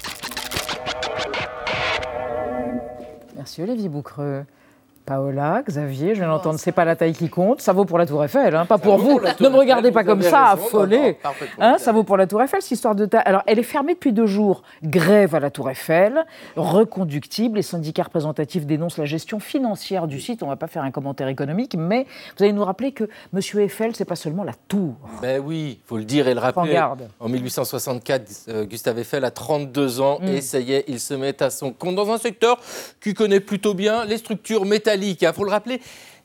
[3.38, 4.44] Merci Olivier Boucreux.
[5.10, 8.06] Paola, Xavier, je viens d'entendre, c'est pas la taille qui compte, ça vaut pour la
[8.06, 9.20] Tour Eiffel, hein, pas pour vous.
[9.40, 11.18] Ne me regardez pas comme ça, affolé.
[11.58, 13.24] Hein, ça vaut pour la Tour Eiffel, cette histoire de taille.
[13.26, 14.62] Alors, elle est fermée depuis deux jours.
[14.84, 16.24] Grève à la Tour Eiffel,
[16.56, 17.56] reconductible.
[17.56, 20.44] Les syndicats représentatifs dénoncent la gestion financière du site.
[20.44, 22.06] On ne va pas faire un commentaire économique, mais
[22.38, 23.40] vous allez nous rappeler que M.
[23.64, 24.94] Eiffel, c'est pas seulement la tour.
[25.24, 26.80] Ben oui, il faut le dire et le rappeler.
[27.20, 30.28] En 1864, euh, Gustave Eiffel a 32 ans mm.
[30.28, 32.60] et ça y est, il se met à son compte dans un secteur
[33.02, 35.82] qui connaît plutôt bien les structures métalliques il faut le rappeler,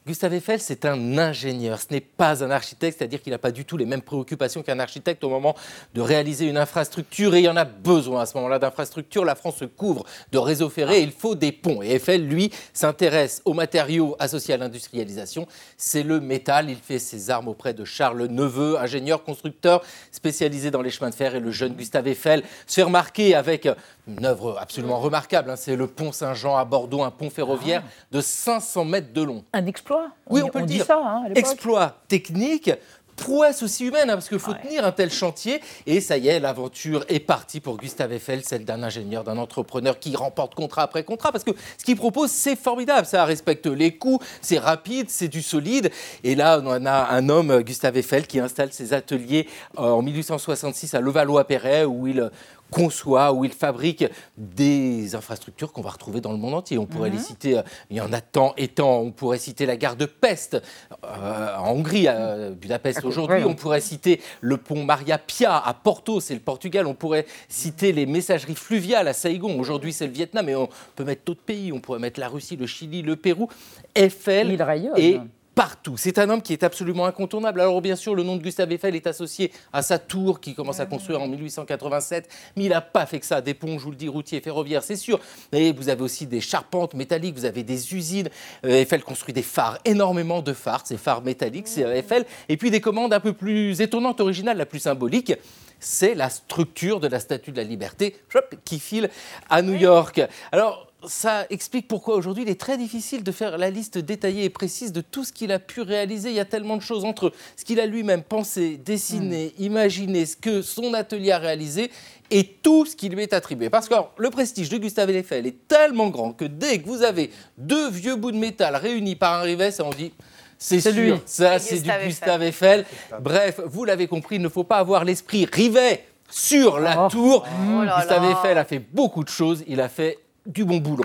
[0.07, 3.65] Gustave Eiffel, c'est un ingénieur, ce n'est pas un architecte, c'est-à-dire qu'il n'a pas du
[3.65, 5.55] tout les mêmes préoccupations qu'un architecte au moment
[5.95, 9.25] de réaliser une infrastructure, et il y en a besoin à ce moment-là d'infrastructures.
[9.25, 11.81] La France se couvre de réseaux ferrés, il faut des ponts.
[11.81, 15.49] Et Eiffel, lui, s'intéresse aux matériaux associés à l'industrialisation,
[15.79, 16.69] c'est le métal.
[16.69, 21.15] Il fait ses armes auprès de Charles Neveu, ingénieur constructeur spécialisé dans les chemins de
[21.15, 23.67] fer, et le jeune Gustave Eiffel se fait remarquer avec
[24.07, 25.51] une œuvre absolument remarquable.
[25.51, 25.57] Hein.
[25.57, 28.07] C'est le pont Saint-Jean à Bordeaux, un pont ferroviaire ah.
[28.13, 29.45] de 500 mètres de long.
[29.53, 30.85] Un exploit Oui, on, peut le dire.
[30.85, 32.71] Ça, hein, exploit technique,
[33.17, 35.61] prouesse aussi humaine, hein, parce qu'il faut tenir un tel chantier.
[35.87, 39.99] Et ça y est, l'aventure est partie pour Gustave Eiffel, celle d'un ingénieur, d'un entrepreneur
[39.99, 43.07] qui remporte contrat après contrat, parce que ce qu'il propose, c'est formidable.
[43.07, 45.91] Ça respecte les coûts, c'est rapide, c'est du solide.
[46.23, 49.49] Et là, on a un homme, Gustave Eiffel, qui installe ses ateliers
[49.79, 52.31] euh, en 1866 à Levallois-Perret, où il
[52.71, 54.05] conçoit, où il fabrique
[54.37, 56.79] des infrastructures qu'on va retrouver dans le monde entier.
[56.79, 57.23] On pourrait les mhm.
[57.23, 58.99] citer, euh, il y en a tant et tant.
[58.99, 60.61] On pourrait citer la gare de Pest
[61.05, 63.45] euh, en Hongrie, à Budapest aujourd'hui.
[63.45, 66.87] On pourrait citer le pont Maria Pia à Porto, c'est le Portugal.
[66.87, 69.59] On pourrait citer les messageries fluviales à Saigon.
[69.59, 71.73] Aujourd'hui, c'est le Vietnam, mais on peut mettre d'autres pays.
[71.73, 73.49] On pourrait mettre la Russie, le Chili, le Pérou.
[73.95, 74.59] Eiffel
[74.97, 75.21] et
[75.55, 75.97] partout.
[75.97, 77.61] C'est un homme qui est absolument incontournable.
[77.61, 80.81] Alors bien sûr, le nom de Gustave Eiffel est associé à sa tour qui commence
[80.81, 83.41] à construire en 1887, mais il n'a pas fait que ça.
[83.41, 85.21] Des ponts, je vous le dis, routiers, ferroviaires, c'est sûr.
[85.53, 88.29] Et vous avez aussi des charpentes métalliques, vous avez des usines.
[88.65, 92.25] Euh, Eiffel construit des phares, énormément de phares, ces phares métalliques, c'est Eiffel.
[92.49, 95.35] Et puis des commandes un peu plus étonnantes, originales, la plus symbolique
[95.81, 98.17] c'est la structure de la Statue de la Liberté
[98.65, 99.11] qui file
[99.51, 100.23] à New York.
[100.51, 104.51] Alors, ça explique pourquoi aujourd'hui il est très difficile de faire la liste détaillée et
[104.51, 106.31] précise de tout ce qu'il a pu réaliser.
[106.31, 109.63] Il y a tellement de choses entre ce qu'il a lui-même pensé, dessiné, mm.
[109.63, 111.91] imaginé, ce que son atelier a réalisé
[112.31, 113.71] et tout ce qui lui est attribué.
[113.71, 117.31] Parce que le prestige de Gustave Eiffel est tellement grand que dès que vous avez
[117.59, 120.13] deux vieux bouts de métal réunis par un rivet, ça on dit
[120.59, 122.85] c'est sûr, ça c'est du Gustave Eiffel.
[123.21, 127.09] Bref, vous l'avez compris, il ne faut pas avoir l'esprit rivet sur la oh.
[127.09, 127.47] tour.
[127.47, 131.05] Oh Gustave Eiffel a fait beaucoup de choses, il a fait du bon boulon.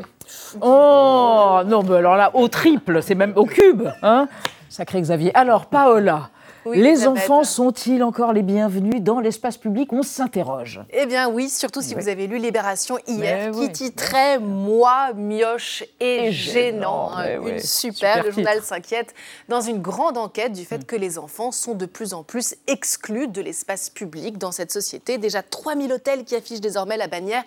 [0.61, 4.27] Oh non, mais alors là, au triple, c'est même au cube, hein
[4.69, 5.35] Sacré Xavier.
[5.35, 6.29] Alors, Paola,
[6.65, 9.93] les enfants sont-ils encore les bienvenus dans l'espace public?
[9.93, 10.81] On s'interroge.
[10.91, 16.31] Eh bien oui, surtout si vous avez lu Libération hier, qui titrait Moi, mioche et,
[16.31, 17.11] gênant.
[17.45, 19.13] Une super, le journal s'inquiète
[19.47, 20.85] dans une grande enquête du fait mm.
[20.85, 25.17] que les enfants sont de plus en plus exclus de l'espace public dans cette société.
[25.17, 27.43] Déjà 3000 hôtels qui affichent désormais la bannière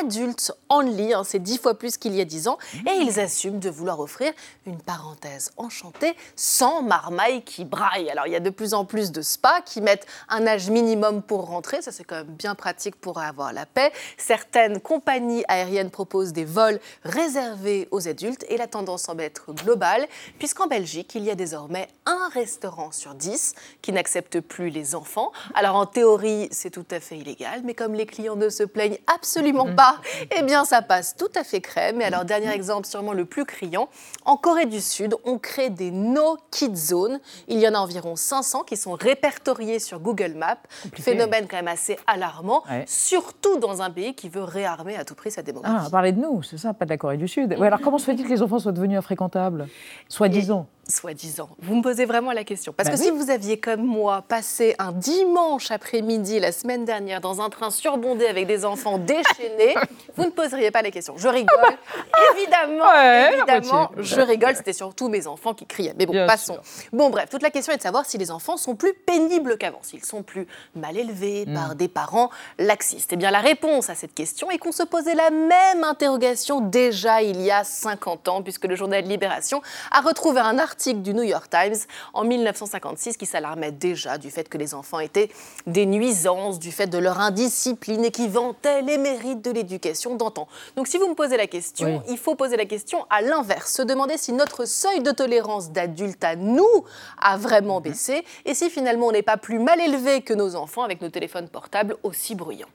[0.00, 3.02] adulte only, hein, c'est dix fois plus qu'il y a dix ans, et mm.
[3.02, 4.32] ils assument de vouloir offrir
[4.66, 8.10] une parenthèse enchantée sans marmaille qui braille.
[8.10, 11.22] Alors il y a de plus en plus de spas qui mettent un âge minimum
[11.22, 11.82] pour rentrer.
[11.82, 13.92] Ça, c'est quand même bien pratique pour avoir la paix.
[14.16, 20.06] Certaines compagnies aériennes proposent des vols réservés aux adultes et la tendance semble être globale,
[20.38, 25.32] puisqu'en Belgique, il y a désormais un restaurant sur dix qui n'accepte plus les enfants.
[25.54, 28.98] Alors en théorie, c'est tout à fait illégal, mais comme les clients ne se plaignent
[29.06, 30.00] absolument pas,
[30.36, 32.00] eh bien ça passe tout à fait crème.
[32.00, 33.88] Et alors dernier exemple, sûrement le plus criant,
[34.24, 37.20] en Corée du Sud, on crée des no kid zones.
[37.48, 40.56] Il y en a environ 500 qui sont répertoriés sur Google Maps.
[40.94, 42.84] Phénomène quand même assez alarmant, Ouais.
[42.86, 45.84] surtout dans un pays qui veut réarmer à tout prix sa démographie.
[45.86, 47.56] Ah, parlez de nous, c'est ça, pas de la Corée du Sud.
[47.58, 49.66] Ouais, alors comment se fait-il que les enfants soient devenus infréquentables?
[50.08, 50.66] Soi-disant.
[50.88, 51.48] Soi-disant.
[51.58, 52.72] Vous me posez vraiment la question.
[52.72, 53.06] Parce Bah que oui.
[53.06, 57.70] si vous aviez, comme moi, passé un dimanche après-midi la semaine dernière dans un train
[57.72, 59.74] surbondé avec des enfants déchaînés,
[60.16, 61.14] vous ne poseriez pas la question.
[61.16, 61.48] Je rigole.
[62.36, 64.54] évidemment, Ouais, évidemment, je rigole.
[64.54, 65.94] C'était surtout mes enfants qui criaient.
[65.98, 66.58] Mais bon, Bien passons.
[66.92, 69.80] Bon, bref, toute la question est de savoir si les enfants sont plus pénibles qu'avant,
[69.82, 71.54] s'ils sont plus mal élevés Mm.
[71.54, 73.12] par des parents laxistes.
[73.12, 77.22] Eh bien, la réponse à cette question est qu'on se posait la même interrogation déjà
[77.22, 81.22] il y a 50 ans, puisque le journal Libération a retrouvé un article du New
[81.22, 81.76] York Times
[82.12, 85.30] en 1956 qui s'alarmait déjà du fait que les enfants étaient
[85.66, 90.48] des nuisances, du fait de leur indiscipline et qui vantait les mérites de l'éducation d'antan.
[90.76, 92.12] Donc, si vous me posez la question, Oui.
[92.12, 96.22] il faut poser la question à l'inverse, se demander si notre seuil de tolérance d'adulte
[96.22, 96.84] à nous
[97.20, 100.82] a vraiment baissé et si finalement on n'est pas plus mal élevé que nos enfants
[100.82, 102.68] avec nos téléphones portables aussi bruyants.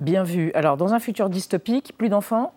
[0.00, 0.52] Bien vu.
[0.54, 2.52] Alors, dans un futur dystopique, plus d'enfants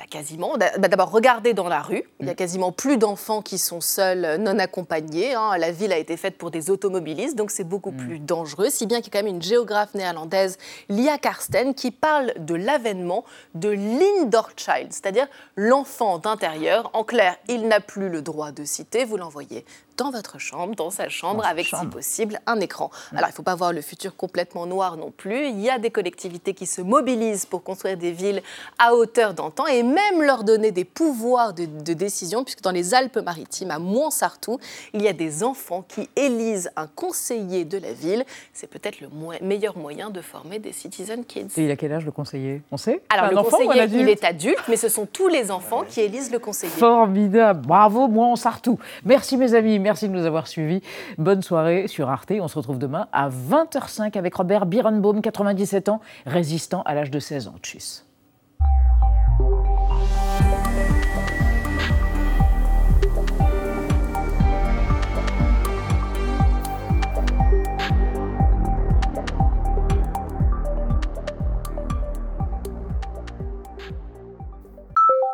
[0.00, 0.56] Bah, quasiment.
[0.56, 2.04] Bah, D'abord, regardez dans la rue.
[2.20, 5.34] Il y a quasiment plus d'enfants qui sont seuls, euh, non accompagnés.
[5.34, 5.58] hein.
[5.58, 8.70] La ville a été faite pour des automobilistes, donc c'est beaucoup plus dangereux.
[8.70, 10.56] Si bien qu'il y a quand même une géographe néerlandaise,
[10.88, 16.90] Lia Karsten, qui parle de l'avènement de l'indoor child, c'est-à-dire l'enfant d'intérieur.
[16.94, 20.90] En clair, il n'a plus le droit de citer, vous l'envoyez dans votre chambre, dans
[20.90, 22.90] sa chambre, Dans avec si possible un écran.
[23.12, 25.48] Alors il ne faut pas voir le futur complètement noir non plus.
[25.48, 28.42] Il y a des collectivités qui se mobilisent pour construire des villes
[28.78, 32.94] à hauteur d'antan et même leur donner des pouvoirs de, de décision, puisque dans les
[32.94, 34.58] Alpes-Maritimes, à Montsartou,
[34.94, 38.24] il y a des enfants qui élisent un conseiller de la ville.
[38.52, 41.48] C'est peut-être le mo- meilleur moyen de former des citizen kids.
[41.56, 42.62] Et il a quel âge le conseiller?
[42.70, 43.02] On sait?
[43.10, 44.02] Alors C'est le un enfant ou un conseiller, adulte?
[44.02, 46.72] il est adulte, mais ce sont tous les enfants qui élisent le conseiller.
[46.72, 48.78] Formidable, bravo, moi on Sartou.
[49.04, 50.82] Merci mes amis, merci de nous avoir suivis.
[51.18, 56.00] Bonne soirée sur Arte, on se retrouve demain à 20h05 avec Robert Birenbaum, 97 ans,
[56.26, 57.56] résistant à l'âge de 16 ans.
[57.60, 58.06] Tchuss.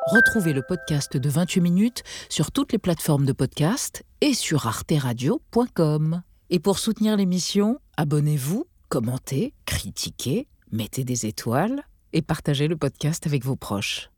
[0.07, 6.23] Retrouvez le podcast de 28 minutes sur toutes les plateformes de podcast et sur arteradio.com.
[6.51, 13.45] Et pour soutenir l'émission, abonnez-vous, commentez, critiquez, mettez des étoiles et partagez le podcast avec
[13.45, 14.11] vos proches.